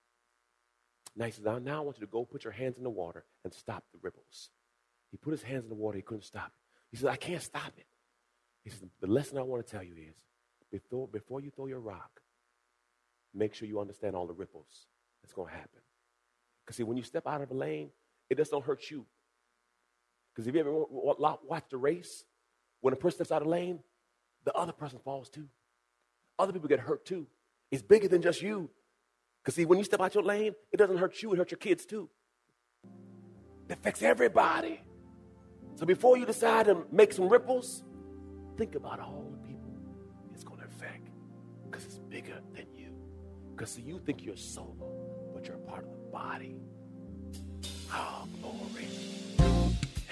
Now 1.16 1.26
he 1.26 1.32
says, 1.32 1.44
now, 1.44 1.58
now 1.58 1.78
I 1.78 1.82
want 1.82 1.98
you 1.98 2.06
to 2.06 2.12
go 2.12 2.26
put 2.26 2.44
your 2.44 2.54
hands 2.54 2.78
in 2.78 2.84
the 2.84 2.90
water 2.90 3.26
and 3.44 3.54
stop 3.54 3.84
the 3.92 4.00
ripples. 4.02 4.50
He 5.12 5.18
put 5.18 5.32
his 5.32 5.44
hands 5.44 5.63
in 5.63 5.70
the 5.70 5.76
water. 5.76 5.98
He 5.98 6.04
couldn't 6.04 6.24
stop 6.24 6.48
it. 6.48 6.62
He 6.92 6.98
says, 6.98 7.08
I 7.08 7.16
can't 7.16 7.42
stop 7.42 7.72
it. 7.78 7.86
He 8.63 8.70
says, 8.70 8.84
the 9.00 9.08
lesson 9.08 9.38
I 9.38 9.44
want 9.44 9.66
to 9.66 9.72
tell 9.72 9.84
you 9.84 9.94
is 9.94 10.16
before, 10.72 11.08
before 11.08 11.40
you 11.40 11.50
throw 11.50 11.68
your 11.68 11.80
rock, 11.80 12.22
make 13.34 13.54
sure 13.54 13.68
you 13.68 13.80
understand 13.80 14.16
all 14.16 14.28
the 14.28 14.34
ripples 14.34 14.88
that's 15.22 15.34
going 15.34 15.48
to 15.50 15.54
happen. 15.54 15.82
Because 16.66 16.78
see, 16.78 16.84
when 16.84 16.98
you 16.98 17.04
step 17.04 17.26
out 17.26 17.42
of 17.42 17.50
a 17.52 17.54
lane, 17.54 17.90
it 18.30 18.38
just 18.38 18.52
don't 18.52 18.66
hurt 18.66 18.92
you. 18.92 19.06
Because 20.38 20.47
if 20.47 20.54
you 20.54 20.60
ever 20.60 20.71
watch 20.71 21.63
the 21.71 21.78
race, 21.78 22.23
when 22.82 22.93
a 22.93 22.95
person 22.95 23.15
steps 23.15 23.32
out 23.32 23.41
of 23.41 23.47
lane, 23.47 23.80
the 24.45 24.54
other 24.54 24.71
person 24.71 25.00
falls 25.04 25.30
too. 25.30 25.47
Other 26.38 26.54
people 26.54 26.69
get 26.69 26.80
hurt 26.80 27.08
too. 27.08 27.26
It's 27.71 27.82
bigger 27.82 28.08
than 28.08 28.21
just 28.21 28.43
you. 28.43 28.69
Because 29.41 29.56
see, 29.56 29.65
when 29.65 29.80
you 29.80 29.84
step 29.84 30.00
out 30.00 30.13
your 30.13 30.23
lane, 30.23 30.54
it 30.71 30.78
doesn't 30.78 30.97
hurt 30.97 31.23
you, 31.23 31.34
it 31.34 31.38
hurts 31.38 31.50
your 31.50 31.58
kids 31.58 31.88
too. 31.88 32.08
It 33.67 33.73
affects 33.73 34.04
everybody. 34.04 34.80
So 35.73 35.88
before 35.88 36.19
you 36.19 36.28
decide 36.28 36.67
to 36.67 36.86
make 36.91 37.13
some 37.13 37.30
ripples, 37.30 37.84
think 38.60 38.76
about 38.76 39.00
all 39.00 39.32
the 39.32 39.39
people 39.39 39.71
it's 40.36 40.43
going 40.43 40.60
to 40.60 40.67
affect. 40.67 41.10
Because 41.65 41.84
it's 41.84 41.97
bigger 41.97 42.39
than 42.54 42.67
you. 42.76 42.93
Because 43.56 43.71
see, 43.71 43.82
you 43.82 44.00
think 44.06 44.23
you're 44.23 44.38
solo, 44.38 45.32
but 45.34 45.47
you're 45.47 45.58
a 45.58 45.62
part 45.62 45.84
of 45.84 45.89
the 45.89 46.12
body. 46.12 46.62
Oh, 47.91 48.28
glory. 48.39 49.17